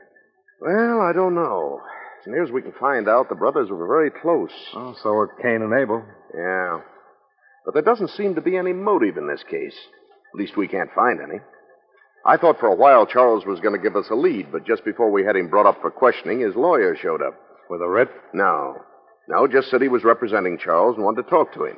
Well, 0.62 1.02
I 1.02 1.14
don't 1.14 1.36
know. 1.36 1.80
As 2.22 2.28
near 2.28 2.44
as 2.44 2.52
we 2.52 2.62
can 2.62 2.74
find 2.80 3.08
out, 3.08 3.30
the 3.30 3.36
brothers 3.36 3.70
were 3.70 3.86
very 3.88 4.10
close. 4.10 4.52
Oh, 4.74 4.96
so 5.04 5.12
were 5.12 5.36
Cain 5.42 5.62
and 5.62 5.74
Abel. 5.74 6.04
Yeah. 6.34 6.80
But 7.66 7.74
there 7.74 7.84
doesn't 7.84 8.10
seem 8.10 8.36
to 8.36 8.42
be 8.42 8.58
any 8.58 8.74
motive 8.74 9.18
in 9.18 9.28
this 9.28 9.44
case. 9.50 9.76
At 10.34 10.40
least 10.40 10.58
we 10.58 10.68
can't 10.68 10.94
find 10.94 11.20
any. 11.22 11.40
I 12.26 12.38
thought 12.38 12.60
for 12.60 12.68
a 12.68 12.76
while 12.76 13.06
Charles 13.06 13.46
was 13.46 13.60
going 13.60 13.76
to 13.76 13.82
give 13.84 13.96
us 13.96 14.10
a 14.10 14.16
lead, 14.16 14.52
but 14.52 14.66
just 14.66 14.86
before 14.86 15.12
we 15.12 15.26
had 15.26 15.36
him 15.36 15.50
brought 15.50 15.66
up 15.66 15.82
for 15.82 15.92
questioning, 15.92 16.40
his 16.40 16.56
lawyer 16.56 16.96
showed 16.96 17.22
up. 17.22 17.36
With 17.70 17.82
a 17.82 17.88
writ? 17.88 18.10
No. 18.34 18.78
No, 19.28 19.48
just 19.48 19.70
said 19.70 19.82
he 19.82 19.88
was 19.88 20.04
representing 20.04 20.58
Charles 20.58 20.96
and 20.96 21.06
wanted 21.06 21.24
to 21.24 21.30
talk 21.30 21.54
to 21.54 21.66
him. 21.66 21.78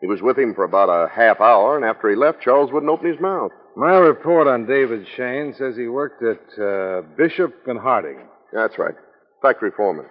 He 0.00 0.06
was 0.06 0.22
with 0.22 0.38
him 0.38 0.54
for 0.54 0.64
about 0.64 0.88
a 0.88 1.08
half 1.08 1.40
hour, 1.40 1.76
and 1.76 1.84
after 1.84 2.08
he 2.08 2.16
left, 2.16 2.40
Charles 2.40 2.70
wouldn't 2.72 2.90
open 2.90 3.10
his 3.10 3.20
mouth. 3.20 3.50
My 3.76 3.96
report 3.96 4.46
on 4.46 4.66
David 4.66 5.06
Shane 5.16 5.54
says 5.58 5.76
he 5.76 5.88
worked 5.88 6.22
at 6.22 6.62
uh, 6.62 7.02
Bishop 7.16 7.52
and 7.66 7.78
Harding. 7.78 8.20
That's 8.52 8.78
right. 8.78 8.94
Factory 9.42 9.70
foreman. 9.76 10.06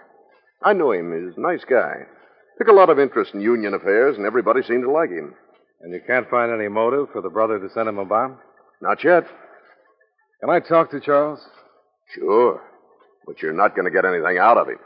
I 0.62 0.74
knew 0.74 0.92
him. 0.92 1.14
He's 1.14 1.38
a 1.38 1.42
nice 1.42 1.64
guy. 1.70 2.06
Took 2.58 2.68
a 2.70 2.74
lot 2.74 2.90
of 2.90 3.00
interest 3.00 3.34
in 3.34 3.42
union 3.42 3.74
affairs, 3.74 4.18
and 4.18 4.26
everybody 4.26 4.64
seemed 4.64 4.84
to 4.84 4.92
like 4.92 5.10
him. 5.10 5.36
And 5.82 5.94
you 5.94 6.02
can't 6.06 6.30
find 6.30 6.52
any 6.52 6.68
motive 6.68 7.10
for 7.12 7.22
the 7.22 7.30
brother 7.30 7.60
to 7.60 7.70
send 7.74 7.88
him 7.88 8.00
a 8.00 8.06
bomb? 8.06 8.40
Not 8.82 9.04
yet. 9.04 9.26
Can 10.42 10.50
I 10.50 10.60
talk 10.60 10.90
to 10.92 11.00
Charles? 11.00 11.40
Sure. 12.16 12.62
But 13.26 13.42
you're 13.42 13.54
not 13.54 13.76
going 13.76 13.86
to 13.86 13.92
get 13.92 14.06
anything 14.06 14.38
out 14.40 14.58
of 14.58 14.68
him. 14.68 14.80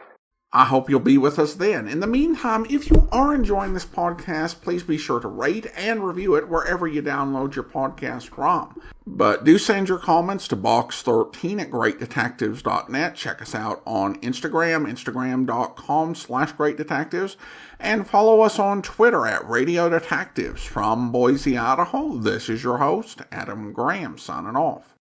I 0.54 0.66
hope 0.66 0.90
you'll 0.90 1.00
be 1.00 1.18
with 1.18 1.40
us 1.40 1.54
then. 1.54 1.88
In 1.88 2.02
the 2.02 2.08
meantime, 2.08 2.66
if 2.70 2.92
you 2.92 3.08
are 3.10 3.34
enjoying 3.34 3.74
this 3.74 3.86
podcast, 3.86 4.60
please 4.62 4.84
be 4.84 4.98
sure 4.98 5.22
to 5.22 5.30
rate 5.30 5.72
and 5.78 6.06
review 6.06 6.36
it 6.36 6.50
wherever 6.50 6.86
you 6.86 7.02
download 7.02 7.56
your 7.56 7.64
podcast 7.64 8.28
from. 8.28 8.82
But 9.08 9.46
do 9.46 9.58
send 9.58 9.88
your 9.88 9.98
comments 9.98 10.50
to 10.50 10.58
box13 10.58 11.62
at 11.62 11.72
greatdetectives.net. 11.72 13.16
Check 13.16 13.42
us 13.42 13.56
out 13.56 13.82
on 13.86 14.20
Instagram, 14.20 14.92
instagram.com 14.92 16.16
slash 16.16 16.52
greatdetectives, 16.54 17.38
and 17.80 18.06
follow 18.06 18.42
us 18.42 18.60
on 18.60 18.82
Twitter 18.82 19.26
at 19.26 19.48
Radio 19.50 19.90
Detectives. 19.90 20.66
From 20.66 21.14
Boise, 21.14 21.58
Idaho, 21.58 22.18
this 22.18 22.50
is 22.50 22.62
your 22.62 22.78
host, 22.80 23.22
Adam 23.32 23.72
Graham, 23.72 24.18
signing 24.18 24.58
off. 24.58 24.84